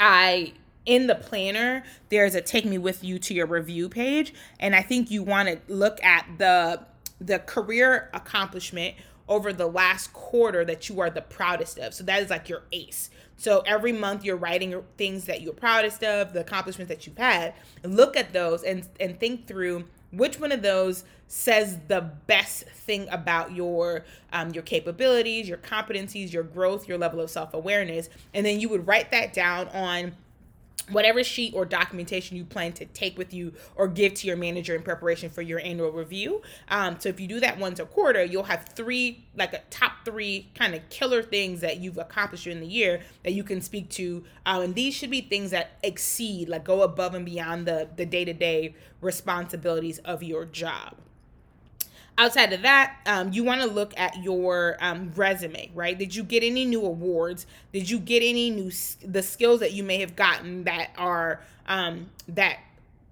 i 0.00 0.52
in 0.86 1.08
the 1.08 1.14
planner, 1.14 1.84
there's 2.08 2.34
a 2.34 2.40
take 2.40 2.64
me 2.64 2.78
with 2.78 3.04
you 3.04 3.18
to 3.18 3.34
your 3.34 3.46
review 3.46 3.88
page. 3.88 4.32
And 4.58 4.74
I 4.74 4.82
think 4.82 5.10
you 5.10 5.22
want 5.22 5.48
to 5.48 5.60
look 5.72 6.02
at 6.02 6.26
the 6.38 6.80
the 7.20 7.38
career 7.40 8.10
accomplishment 8.12 8.94
over 9.28 9.52
the 9.52 9.66
last 9.66 10.12
quarter 10.12 10.64
that 10.64 10.88
you 10.88 11.00
are 11.00 11.10
the 11.10 11.22
proudest 11.22 11.78
of. 11.78 11.94
So 11.94 12.04
that 12.04 12.22
is 12.22 12.30
like 12.30 12.48
your 12.48 12.62
ace. 12.72 13.10
So 13.36 13.62
every 13.66 13.92
month 13.92 14.24
you're 14.24 14.36
writing 14.36 14.82
things 14.96 15.24
that 15.24 15.40
you're 15.40 15.52
proudest 15.52 16.04
of, 16.04 16.32
the 16.32 16.40
accomplishments 16.40 16.88
that 16.88 17.06
you've 17.06 17.18
had. 17.18 17.54
Look 17.82 18.16
at 18.16 18.32
those 18.32 18.62
and 18.62 18.86
and 19.00 19.18
think 19.18 19.46
through 19.46 19.84
which 20.12 20.38
one 20.38 20.52
of 20.52 20.62
those 20.62 21.04
says 21.28 21.78
the 21.88 22.00
best 22.26 22.64
thing 22.64 23.08
about 23.10 23.52
your 23.52 24.04
um, 24.32 24.50
your 24.50 24.62
capabilities, 24.62 25.48
your 25.48 25.58
competencies, 25.58 26.32
your 26.32 26.44
growth, 26.44 26.88
your 26.88 26.98
level 26.98 27.20
of 27.20 27.30
self 27.30 27.52
awareness, 27.52 28.08
and 28.32 28.46
then 28.46 28.60
you 28.60 28.68
would 28.68 28.86
write 28.86 29.10
that 29.10 29.32
down 29.32 29.68
on 29.68 30.14
whatever 30.90 31.24
sheet 31.24 31.52
or 31.54 31.64
documentation 31.64 32.36
you 32.36 32.44
plan 32.44 32.72
to 32.72 32.84
take 32.86 33.18
with 33.18 33.34
you 33.34 33.52
or 33.74 33.88
give 33.88 34.14
to 34.14 34.26
your 34.26 34.36
manager 34.36 34.74
in 34.74 34.82
preparation 34.82 35.30
for 35.30 35.42
your 35.42 35.60
annual 35.60 35.90
review. 35.90 36.42
Um, 36.68 36.96
so 36.98 37.08
if 37.08 37.18
you 37.18 37.26
do 37.26 37.40
that 37.40 37.58
once 37.58 37.80
a 37.80 37.84
quarter, 37.84 38.22
you'll 38.24 38.44
have 38.44 38.66
three, 38.68 39.24
like 39.36 39.52
a 39.52 39.62
top 39.70 40.04
three 40.04 40.48
kind 40.54 40.74
of 40.74 40.88
killer 40.88 41.22
things 41.22 41.60
that 41.60 41.78
you've 41.78 41.98
accomplished 41.98 42.44
during 42.44 42.60
the 42.60 42.66
year 42.66 43.00
that 43.24 43.32
you 43.32 43.42
can 43.42 43.60
speak 43.60 43.90
to. 43.90 44.24
Um, 44.44 44.62
and 44.62 44.74
these 44.74 44.94
should 44.94 45.10
be 45.10 45.20
things 45.20 45.50
that 45.50 45.72
exceed, 45.82 46.48
like 46.48 46.64
go 46.64 46.82
above 46.82 47.14
and 47.14 47.24
beyond 47.24 47.66
the 47.66 47.88
the 47.96 48.06
day 48.06 48.24
to 48.24 48.32
day 48.32 48.74
responsibilities 49.00 49.98
of 49.98 50.22
your 50.22 50.44
job 50.44 50.96
outside 52.18 52.52
of 52.52 52.62
that, 52.62 52.96
um, 53.06 53.32
you 53.32 53.44
want 53.44 53.60
to 53.60 53.66
look 53.66 53.92
at 53.98 54.22
your 54.22 54.76
um, 54.80 55.12
resume, 55.14 55.70
right? 55.74 55.98
Did 55.98 56.14
you 56.14 56.22
get 56.22 56.42
any 56.42 56.64
new 56.64 56.84
awards? 56.84 57.46
Did 57.72 57.90
you 57.90 57.98
get 57.98 58.22
any 58.22 58.50
new 58.50 58.70
the 59.04 59.22
skills 59.22 59.60
that 59.60 59.72
you 59.72 59.82
may 59.82 60.00
have 60.00 60.16
gotten 60.16 60.64
that 60.64 60.90
are 60.96 61.40
um, 61.66 62.10
that 62.28 62.58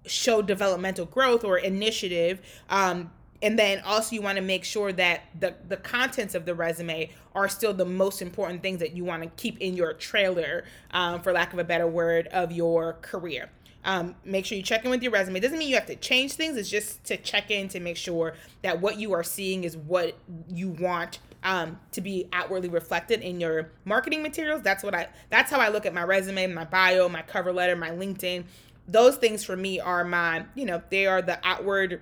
show 0.05 0.41
developmental 0.41 1.05
growth 1.05 1.43
or 1.43 1.57
initiative? 1.57 2.39
Um, 2.69 3.11
and 3.41 3.59
then 3.59 3.81
also 3.81 4.15
you 4.15 4.21
want 4.21 4.37
to 4.37 4.43
make 4.43 4.63
sure 4.63 4.91
that 4.93 5.21
the 5.39 5.53
the 5.67 5.77
contents 5.77 6.33
of 6.33 6.45
the 6.45 6.55
resume 6.55 7.11
are 7.35 7.47
still 7.49 7.73
the 7.73 7.85
most 7.85 8.21
important 8.21 8.61
things 8.61 8.79
that 8.79 8.95
you 8.95 9.03
want 9.03 9.21
to 9.21 9.29
keep 9.35 9.59
in 9.59 9.75
your 9.75 9.93
trailer, 9.93 10.63
um, 10.91 11.21
for 11.21 11.31
lack 11.31 11.53
of 11.53 11.59
a 11.59 11.63
better 11.63 11.87
word, 11.87 12.27
of 12.27 12.51
your 12.51 12.93
career. 13.01 13.49
Um, 13.85 14.15
make 14.25 14.45
sure 14.45 14.57
you 14.57 14.63
check 14.63 14.83
in 14.83 14.89
with 14.89 15.03
your 15.03 15.11
resume. 15.11 15.37
It 15.37 15.41
doesn't 15.41 15.59
mean 15.59 15.69
you 15.69 15.75
have 15.75 15.85
to 15.85 15.95
change 15.95 16.33
things. 16.33 16.57
It's 16.57 16.69
just 16.69 17.03
to 17.05 17.17
check 17.17 17.51
in 17.51 17.67
to 17.69 17.79
make 17.79 17.97
sure 17.97 18.33
that 18.63 18.81
what 18.81 18.97
you 18.97 19.13
are 19.13 19.23
seeing 19.23 19.63
is 19.63 19.77
what 19.77 20.17
you 20.49 20.69
want 20.69 21.19
um, 21.43 21.79
to 21.91 22.01
be 22.01 22.27
outwardly 22.33 22.67
reflected 22.67 23.21
in 23.21 23.39
your 23.39 23.69
marketing 23.85 24.23
materials. 24.23 24.63
That's 24.63 24.83
what 24.83 24.95
I. 24.95 25.07
That's 25.29 25.51
how 25.51 25.59
I 25.59 25.69
look 25.69 25.85
at 25.85 25.93
my 25.93 26.03
resume, 26.03 26.47
my 26.47 26.65
bio, 26.65 27.07
my 27.07 27.21
cover 27.21 27.53
letter, 27.53 27.75
my 27.75 27.91
LinkedIn. 27.91 28.45
Those 28.87 29.17
things 29.17 29.43
for 29.43 29.55
me 29.55 29.79
are 29.79 30.03
my, 30.03 30.45
you 30.55 30.65
know, 30.65 30.81
they 30.89 31.05
are 31.05 31.21
the 31.21 31.39
outward 31.43 32.01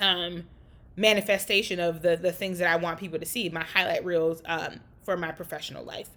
um, 0.00 0.44
manifestation 0.96 1.78
of 1.78 2.02
the 2.02 2.16
the 2.16 2.32
things 2.32 2.58
that 2.58 2.68
I 2.68 2.76
want 2.76 2.98
people 2.98 3.20
to 3.20 3.26
see. 3.26 3.48
My 3.48 3.62
highlight 3.64 4.04
reels 4.04 4.42
um, 4.46 4.80
for 5.04 5.16
my 5.16 5.30
professional 5.30 5.84
life. 5.84 6.10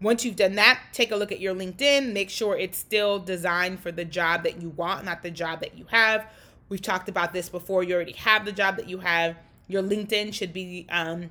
Once 0.00 0.24
you've 0.24 0.36
done 0.36 0.54
that, 0.54 0.80
take 0.92 1.10
a 1.10 1.16
look 1.16 1.32
at 1.32 1.40
your 1.40 1.54
LinkedIn. 1.54 2.12
Make 2.12 2.30
sure 2.30 2.56
it's 2.56 2.78
still 2.78 3.18
designed 3.18 3.80
for 3.80 3.90
the 3.90 4.04
job 4.04 4.44
that 4.44 4.62
you 4.62 4.70
want, 4.70 5.04
not 5.04 5.22
the 5.22 5.30
job 5.30 5.60
that 5.60 5.76
you 5.76 5.86
have. 5.90 6.26
We've 6.68 6.82
talked 6.82 7.08
about 7.08 7.32
this 7.32 7.48
before. 7.48 7.82
You 7.82 7.94
already 7.94 8.12
have 8.12 8.44
the 8.44 8.52
job 8.52 8.76
that 8.76 8.88
you 8.88 8.98
have. 8.98 9.36
Your 9.66 9.82
LinkedIn 9.82 10.32
should 10.32 10.52
be 10.52 10.86
um, 10.90 11.30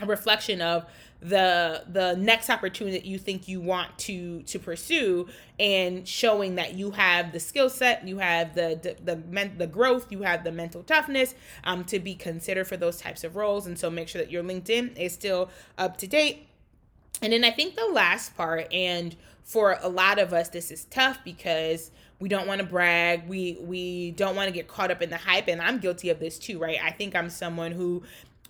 a 0.00 0.06
reflection 0.06 0.60
of 0.60 0.86
the 1.20 1.82
the 1.88 2.14
next 2.16 2.50
opportunity 2.50 2.98
that 2.98 3.06
you 3.06 3.18
think 3.18 3.48
you 3.48 3.58
want 3.58 3.96
to 3.96 4.42
to 4.42 4.58
pursue 4.58 5.26
and 5.58 6.06
showing 6.06 6.56
that 6.56 6.74
you 6.74 6.90
have 6.90 7.32
the 7.32 7.40
skill 7.40 7.70
set 7.70 8.06
you 8.06 8.18
have 8.18 8.54
the 8.54 8.78
the 8.82 8.96
the, 9.02 9.16
men, 9.30 9.56
the 9.56 9.66
growth 9.66 10.12
you 10.12 10.22
have 10.22 10.44
the 10.44 10.52
mental 10.52 10.82
toughness 10.82 11.34
um, 11.64 11.84
to 11.84 11.98
be 11.98 12.14
considered 12.14 12.66
for 12.66 12.76
those 12.76 13.00
types 13.00 13.24
of 13.24 13.34
roles 13.34 13.66
and 13.66 13.78
so 13.78 13.88
make 13.88 14.08
sure 14.08 14.20
that 14.20 14.30
your 14.30 14.42
linkedin 14.42 14.94
is 14.98 15.14
still 15.14 15.48
up 15.78 15.96
to 15.96 16.06
date 16.06 16.46
and 17.22 17.32
then 17.32 17.44
I 17.44 17.50
think 17.50 17.76
the 17.76 17.86
last 17.86 18.36
part, 18.36 18.72
and 18.72 19.16
for 19.42 19.78
a 19.80 19.88
lot 19.88 20.18
of 20.18 20.32
us, 20.32 20.48
this 20.48 20.70
is 20.70 20.84
tough 20.86 21.18
because 21.24 21.90
we 22.18 22.28
don't 22.28 22.46
want 22.46 22.60
to 22.60 22.66
brag. 22.66 23.28
We 23.28 23.58
we 23.60 24.10
don't 24.12 24.36
want 24.36 24.48
to 24.48 24.52
get 24.52 24.68
caught 24.68 24.90
up 24.90 25.02
in 25.02 25.10
the 25.10 25.16
hype, 25.16 25.48
and 25.48 25.60
I'm 25.60 25.78
guilty 25.78 26.10
of 26.10 26.18
this 26.20 26.38
too, 26.38 26.58
right? 26.58 26.78
I 26.82 26.90
think 26.90 27.14
I'm 27.14 27.30
someone 27.30 27.72
who 27.72 28.02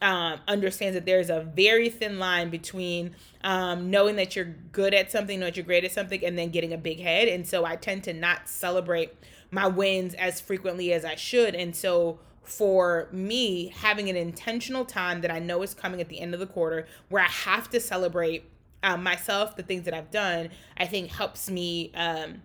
um, 0.02 0.40
understands 0.46 0.94
that 0.94 1.06
there's 1.06 1.30
a 1.30 1.40
very 1.40 1.88
thin 1.88 2.18
line 2.18 2.50
between 2.50 3.14
um, 3.42 3.90
knowing 3.90 4.16
that 4.16 4.36
you're 4.36 4.54
good 4.72 4.94
at 4.94 5.10
something, 5.10 5.40
knowing 5.40 5.52
that 5.52 5.56
you're 5.56 5.66
great 5.66 5.84
at 5.84 5.92
something, 5.92 6.24
and 6.24 6.38
then 6.38 6.50
getting 6.50 6.72
a 6.72 6.78
big 6.78 7.00
head. 7.00 7.28
And 7.28 7.46
so 7.46 7.64
I 7.64 7.76
tend 7.76 8.04
to 8.04 8.12
not 8.12 8.48
celebrate 8.48 9.14
my 9.50 9.66
wins 9.66 10.14
as 10.14 10.40
frequently 10.40 10.92
as 10.92 11.04
I 11.04 11.14
should. 11.14 11.54
And 11.54 11.74
so 11.74 12.18
for 12.42 13.08
me, 13.10 13.68
having 13.68 14.08
an 14.08 14.16
intentional 14.16 14.84
time 14.84 15.20
that 15.22 15.30
I 15.30 15.38
know 15.38 15.62
is 15.62 15.74
coming 15.74 16.00
at 16.00 16.08
the 16.08 16.20
end 16.20 16.34
of 16.34 16.40
the 16.40 16.46
quarter 16.46 16.86
where 17.08 17.22
I 17.22 17.28
have 17.28 17.70
to 17.70 17.80
celebrate 17.80 18.44
um, 18.82 19.02
myself, 19.02 19.56
the 19.56 19.62
things 19.62 19.84
that 19.84 19.94
I've 19.94 20.10
done, 20.10 20.50
I 20.76 20.86
think 20.86 21.10
helps 21.10 21.50
me. 21.50 21.92
Um, 21.94 22.42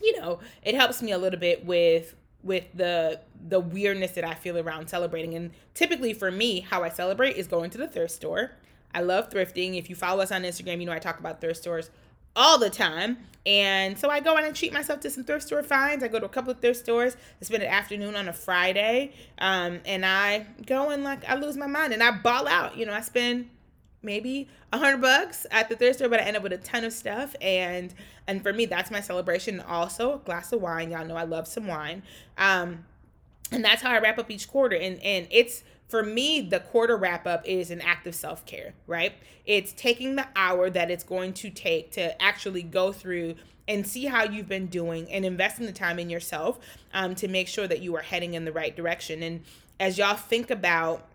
you 0.00 0.20
know, 0.20 0.40
it 0.62 0.74
helps 0.74 1.02
me 1.02 1.12
a 1.12 1.18
little 1.18 1.40
bit 1.40 1.64
with 1.64 2.14
with 2.42 2.64
the 2.74 3.20
the 3.48 3.60
weirdness 3.60 4.12
that 4.12 4.24
I 4.24 4.34
feel 4.34 4.58
around 4.58 4.88
celebrating. 4.88 5.34
And 5.34 5.50
typically 5.74 6.12
for 6.12 6.30
me, 6.30 6.60
how 6.60 6.82
I 6.82 6.88
celebrate 6.88 7.36
is 7.36 7.46
going 7.46 7.70
to 7.70 7.78
the 7.78 7.88
thrift 7.88 8.12
store. 8.12 8.52
I 8.94 9.00
love 9.00 9.30
thrifting. 9.30 9.76
If 9.76 9.90
you 9.90 9.96
follow 9.96 10.22
us 10.22 10.32
on 10.32 10.42
Instagram, 10.42 10.80
you 10.80 10.86
know 10.86 10.92
I 10.92 10.98
talk 10.98 11.18
about 11.18 11.40
thrift 11.40 11.60
stores 11.60 11.90
all 12.34 12.58
the 12.58 12.70
time. 12.70 13.18
And 13.44 13.98
so 13.98 14.10
I 14.10 14.20
go 14.20 14.36
and 14.36 14.54
treat 14.54 14.72
myself 14.72 15.00
to 15.00 15.10
some 15.10 15.24
thrift 15.24 15.46
store 15.46 15.62
finds. 15.62 16.04
I 16.04 16.08
go 16.08 16.18
to 16.18 16.26
a 16.26 16.28
couple 16.28 16.50
of 16.50 16.60
thrift 16.60 16.80
stores. 16.80 17.16
I 17.40 17.44
spend 17.44 17.62
an 17.62 17.68
afternoon 17.68 18.16
on 18.16 18.28
a 18.28 18.32
Friday. 18.32 19.12
Um, 19.38 19.80
and 19.84 20.04
I 20.04 20.46
go 20.66 20.90
and 20.90 21.04
like 21.04 21.28
I 21.28 21.36
lose 21.36 21.56
my 21.56 21.66
mind 21.66 21.92
and 21.92 22.02
I 22.02 22.10
ball 22.10 22.46
out. 22.46 22.76
You 22.76 22.86
know, 22.86 22.92
I 22.92 23.00
spend 23.00 23.48
maybe 24.06 24.48
a 24.72 24.78
hundred 24.78 25.02
bucks 25.02 25.46
at 25.50 25.68
the 25.68 25.76
thrift 25.76 25.96
store, 25.96 26.08
but 26.08 26.20
I 26.20 26.22
end 26.22 26.38
up 26.38 26.42
with 26.42 26.54
a 26.54 26.58
ton 26.58 26.84
of 26.84 26.94
stuff. 26.94 27.36
And 27.42 27.92
and 28.26 28.42
for 28.42 28.54
me, 28.54 28.64
that's 28.64 28.90
my 28.90 29.00
celebration. 29.00 29.60
Also, 29.60 30.14
a 30.14 30.18
glass 30.18 30.52
of 30.52 30.62
wine. 30.62 30.90
Y'all 30.90 31.04
know 31.04 31.16
I 31.16 31.24
love 31.24 31.46
some 31.46 31.66
wine. 31.66 32.02
Um, 32.38 32.86
and 33.52 33.62
that's 33.62 33.82
how 33.82 33.90
I 33.90 33.98
wrap 33.98 34.18
up 34.18 34.30
each 34.30 34.48
quarter. 34.48 34.76
And 34.76 34.98
and 35.02 35.26
it's 35.30 35.62
for 35.88 36.02
me, 36.02 36.40
the 36.40 36.60
quarter 36.60 36.96
wrap 36.96 37.26
up 37.26 37.46
is 37.46 37.70
an 37.70 37.80
act 37.80 38.06
of 38.06 38.14
self 38.14 38.46
care, 38.46 38.74
right? 38.86 39.12
It's 39.44 39.72
taking 39.72 40.16
the 40.16 40.26
hour 40.34 40.70
that 40.70 40.90
it's 40.90 41.04
going 41.04 41.32
to 41.34 41.50
take 41.50 41.92
to 41.92 42.20
actually 42.20 42.62
go 42.62 42.92
through 42.92 43.34
and 43.68 43.86
see 43.86 44.06
how 44.06 44.24
you've 44.24 44.48
been 44.48 44.66
doing 44.66 45.10
and 45.10 45.24
investing 45.24 45.66
the 45.66 45.72
time 45.72 45.98
in 45.98 46.08
yourself 46.08 46.58
um, 46.94 47.14
to 47.16 47.28
make 47.28 47.48
sure 47.48 47.66
that 47.66 47.80
you 47.80 47.94
are 47.96 48.02
heading 48.02 48.34
in 48.34 48.44
the 48.44 48.52
right 48.52 48.76
direction. 48.76 49.22
And 49.22 49.42
as 49.78 49.98
y'all 49.98 50.16
think 50.16 50.50
about 50.50 51.06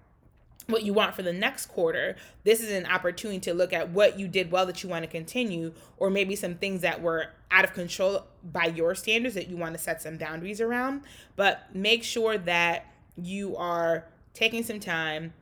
what 0.67 0.83
you 0.83 0.93
want 0.93 1.15
for 1.15 1.21
the 1.23 1.33
next 1.33 1.67
quarter, 1.67 2.15
this 2.43 2.61
is 2.61 2.71
an 2.71 2.85
opportunity 2.85 3.39
to 3.39 3.53
look 3.53 3.73
at 3.73 3.89
what 3.89 4.19
you 4.19 4.27
did 4.27 4.51
well 4.51 4.65
that 4.65 4.83
you 4.83 4.89
want 4.89 5.03
to 5.03 5.09
continue, 5.09 5.73
or 5.97 6.09
maybe 6.09 6.35
some 6.35 6.55
things 6.55 6.81
that 6.81 7.01
were 7.01 7.27
out 7.49 7.65
of 7.65 7.73
control 7.73 8.25
by 8.43 8.65
your 8.65 8.95
standards 8.95 9.35
that 9.35 9.49
you 9.49 9.57
want 9.57 9.73
to 9.73 9.79
set 9.79 10.01
some 10.01 10.17
boundaries 10.17 10.61
around. 10.61 11.01
But 11.35 11.75
make 11.75 12.03
sure 12.03 12.37
that 12.37 12.85
you 13.17 13.57
are 13.57 14.05
taking 14.33 14.63
some 14.63 14.79
time 14.79 15.33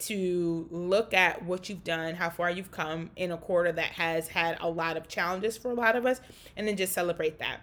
to 0.00 0.66
look 0.70 1.12
at 1.12 1.44
what 1.44 1.68
you've 1.68 1.84
done, 1.84 2.14
how 2.14 2.30
far 2.30 2.50
you've 2.50 2.70
come 2.70 3.10
in 3.16 3.30
a 3.30 3.36
quarter 3.36 3.72
that 3.72 3.92
has 3.92 4.28
had 4.28 4.56
a 4.60 4.68
lot 4.68 4.96
of 4.96 5.08
challenges 5.08 5.58
for 5.58 5.70
a 5.70 5.74
lot 5.74 5.96
of 5.96 6.06
us, 6.06 6.20
and 6.56 6.66
then 6.66 6.76
just 6.76 6.92
celebrate 6.92 7.38
that. 7.38 7.60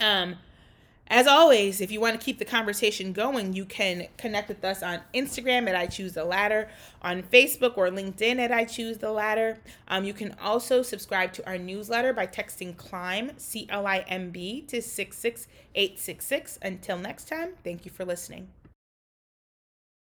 Um, 0.00 0.36
as 1.08 1.26
always, 1.26 1.80
if 1.80 1.90
you 1.90 2.00
want 2.00 2.18
to 2.18 2.24
keep 2.24 2.38
the 2.38 2.44
conversation 2.44 3.12
going, 3.12 3.52
you 3.52 3.64
can 3.64 4.08
connect 4.16 4.48
with 4.48 4.64
us 4.64 4.82
on 4.82 5.00
Instagram 5.14 5.68
at 5.68 5.76
I 5.76 5.86
Choose 5.86 6.14
the 6.14 6.24
Ladder, 6.24 6.68
on 7.02 7.22
Facebook 7.22 7.76
or 7.76 7.88
LinkedIn 7.88 8.38
at 8.38 8.50
I 8.50 8.64
Choose 8.64 8.98
the 8.98 9.12
Ladder. 9.12 9.58
Um, 9.88 10.04
you 10.04 10.14
can 10.14 10.34
also 10.40 10.82
subscribe 10.82 11.32
to 11.34 11.46
our 11.46 11.58
newsletter 11.58 12.12
by 12.12 12.26
texting 12.26 12.74
CLIMB, 12.76 13.38
C 13.38 13.66
L 13.68 13.86
I 13.86 13.98
M 14.08 14.30
B, 14.30 14.62
to 14.62 14.80
66866. 14.80 16.58
Until 16.62 16.96
next 16.96 17.28
time, 17.28 17.54
thank 17.62 17.84
you 17.84 17.90
for 17.90 18.04
listening. 18.04 18.48